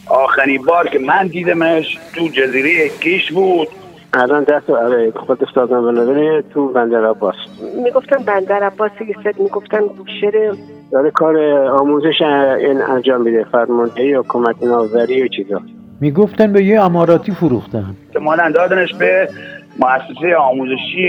آخرین 0.06 0.62
بار 0.62 0.88
که 0.88 0.98
من 0.98 1.26
دیدمش 1.26 1.98
تو 2.14 2.28
جزیره 2.28 2.88
کیش 2.88 3.32
بود. 3.32 3.68
الان 4.12 4.44
دست 4.44 4.70
آره 4.70 5.12
خود 5.26 5.48
سازمان 5.54 5.94
بنابراین 5.94 6.42
تو 6.54 6.68
بندر 6.68 7.10
عباس. 7.10 7.34
می‌گفتن 7.84 8.16
بندر 8.16 8.62
عباس 8.62 8.90
که 8.98 9.34
می‌گفتن 9.38 9.80
بوشهر. 9.80 10.54
داره 10.92 11.10
کار 11.10 11.36
آموزش 11.68 12.22
این 12.60 12.82
انجام 12.82 13.20
میده 13.22 13.44
فرماندهی 13.52 14.14
و 14.14 14.22
کمک 14.28 14.56
ناوری 14.62 15.22
و 15.22 15.28
چیزا. 15.28 15.60
می‌گفتن 16.01 16.53
به 16.53 16.64
یه 16.64 16.80
اماراتی 16.80 17.32
فروختن. 17.32 17.96
مانند 18.20 18.55
دادنش 18.55 18.94
به 18.94 19.28
مؤسسه 19.78 20.36
آموزشی 20.36 21.09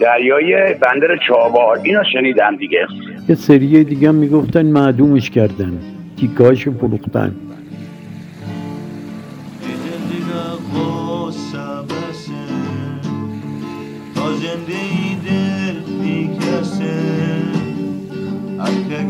دریای 0.00 0.74
بندر 0.74 1.16
چابهار. 1.28 1.80
اینو 1.84 2.02
شنیدم 2.12 2.56
دیگه. 2.56 2.86
یه 3.28 3.34
سریه 3.34 3.84
دیگه 3.84 4.08
هم 4.08 4.14
می‌گفتن 4.14 4.66
معدومش 4.66 5.30
کردن. 5.30 5.72
تیکاش 6.16 6.68
فروختن. 6.68 7.34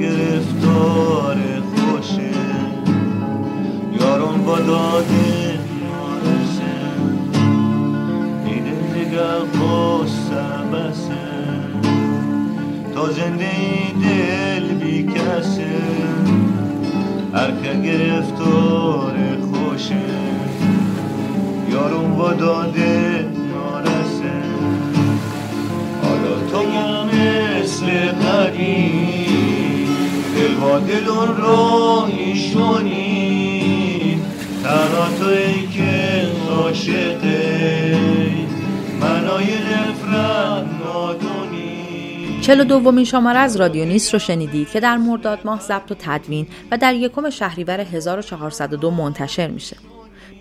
گرفتار 0.01 1.37
خوشه. 1.77 2.50
یارون 4.11 4.45
با 4.45 4.59
داده 4.59 5.59
نارسه 5.83 6.75
دیده 8.45 8.71
نگه 8.71 9.39
قصه 9.61 10.47
بسه 10.73 11.27
تا 12.95 13.11
زنده 13.11 13.51
دل 14.03 14.67
بی 14.75 15.03
کسه 15.03 15.77
هر 17.35 17.51
که 17.63 17.73
گرفتار 17.89 19.17
خوشه. 19.41 20.03
یارون 21.73 22.17
با 22.17 22.33
داده 22.33 23.27
نارسه. 23.53 24.43
حالا 26.03 26.35
تو 26.51 26.63
مثل 27.07 27.87
قدیم 28.09 29.41
دل 30.37 30.55
با 30.55 30.79
دلون 30.79 31.37
رو 31.37 32.09
ایشونی 32.19 33.00
چلو 42.51 42.65
دومین 42.65 43.05
شماره 43.05 43.39
از 43.39 43.57
رادیو 43.57 43.85
نیست 43.85 44.13
رو 44.13 44.19
شنیدید 44.19 44.71
که 44.71 44.81
در 44.81 44.97
مرداد 44.97 45.39
ماه 45.45 45.61
ضبط 45.61 45.91
و 45.91 45.95
تدوین 45.99 46.47
و 46.71 46.77
در 46.77 46.95
یکم 46.95 47.31
شهریور 47.31 47.81
1402 47.81 48.91
منتشر 48.91 49.49
میشه. 49.49 49.77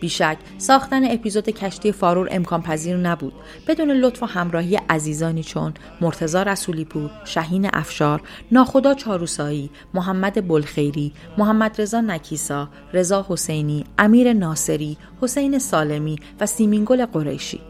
بیشک 0.01 0.37
ساختن 0.57 1.11
اپیزود 1.11 1.49
کشتی 1.49 1.91
فارور 1.91 2.27
امکان 2.31 2.61
پذیر 2.61 2.97
نبود 2.97 3.33
بدون 3.67 3.91
لطف 3.91 4.23
و 4.23 4.25
همراهی 4.25 4.79
عزیزانی 4.89 5.43
چون 5.43 5.73
مرتضی 6.01 6.43
رسولی 6.43 6.85
پور، 6.85 7.11
شهین 7.25 7.69
افشار، 7.73 8.21
ناخدا 8.51 8.93
چاروسایی، 8.93 9.69
محمد 9.93 10.47
بلخیری، 10.47 11.13
محمد 11.37 11.81
رضا 11.81 12.01
نکیسا، 12.01 12.69
رضا 12.93 13.25
حسینی، 13.29 13.83
امیر 13.97 14.33
ناصری، 14.33 14.97
حسین 15.21 15.59
سالمی 15.59 16.19
و 16.39 16.45
سیمینگل 16.45 17.05
قریشی 17.05 17.61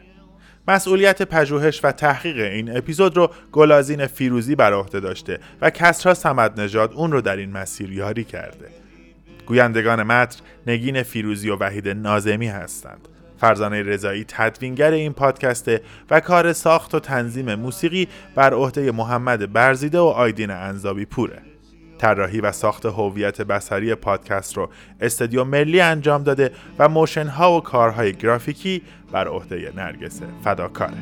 مسئولیت 0.68 1.22
پژوهش 1.22 1.80
و 1.84 1.92
تحقیق 1.92 2.38
این 2.38 2.78
اپیزود 2.78 3.18
رو 3.18 3.32
گلازین 3.52 4.08
فیروزی 4.08 4.56
بر 4.56 4.74
عهده 4.74 5.00
داشته 5.00 5.40
و 5.62 5.70
کسرا 5.70 6.14
سمد 6.14 6.60
نژاد 6.60 6.94
اون 6.94 7.12
رو 7.12 7.22
در 7.22 7.38
این 7.38 7.52
مسیر 7.52 7.92
یاری 7.92 8.24
کرده. 8.24 8.68
گویندگان 9.46 10.04
متن 10.04 10.40
نگین 10.68 11.04
فیروزی 11.04 11.50
و 11.50 11.56
وحید 11.56 11.90
نازمی 11.90 12.48
هستند. 12.48 13.08
فرزانه 13.38 13.84
رضایی 13.84 14.26
تدوینگر 14.28 14.92
این 14.92 15.14
پادکسته 15.14 15.82
و 16.10 16.20
کار 16.20 16.54
ساخت 16.54 16.96
و 16.96 17.00
تنظیم 17.00 17.56
موسیقی 17.56 18.08
بر 18.36 18.54
عهده 18.54 18.92
محمد 18.92 19.54
برزیده 19.54 20.00
و 20.00 20.04
آیدین 20.04 20.52
انزابی 20.52 21.06
پوره 21.06 21.42
طراحی 21.98 22.42
و 22.42 22.52
ساخت 22.52 22.86
هویت 22.86 23.42
بصری 23.42 23.96
پادکست 23.96 24.58
رو 24.58 24.70
استودیو 25.02 25.44
ملی 25.44 25.82
انجام 25.82 26.24
داده 26.24 26.52
و 26.80 26.90
موشن 26.90 27.28
ها 27.28 27.58
و 27.58 27.62
کارهای 27.62 28.14
گرافیکی 28.14 28.82
بر 29.12 29.28
عهده 29.28 29.74
نرگس 29.76 30.22
فداکاره 30.44 30.94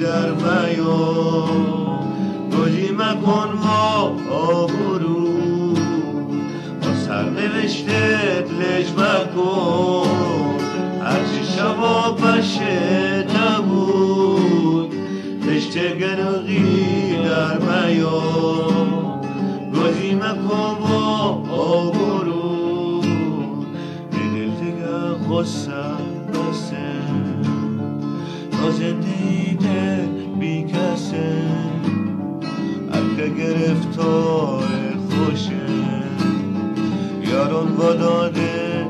در 0.00 0.30
میان. 0.32 1.88
گلی 2.52 2.90
مکن 2.90 3.58
ما 3.64 4.16
آبرو 4.30 5.57
سرنوشتت 7.08 8.48
لج 8.60 8.88
مکن 8.92 10.60
هرچه 11.02 11.42
شبا 11.56 12.16
مشه 12.22 13.24
نبود. 13.24 14.94
بشت 15.46 15.78
گروغی 15.78 17.16
در 17.24 17.58
میان 17.58 19.20
گلی 19.74 20.14
مکن 20.14 20.76
ما 20.80 21.44
آبرو 21.50 23.00
دل 24.12 24.50
دیگه 24.60 25.26
خواستم 25.26 26.00
بسن. 26.32 27.42
تا 28.52 28.70
زندگی 28.70 29.58
بی 30.40 30.62
کسه 30.62 31.48
گرفتار 33.38 34.68
خوشه 35.08 36.07
یاران 37.30 37.76
و 37.76 37.94
داده 37.94 38.87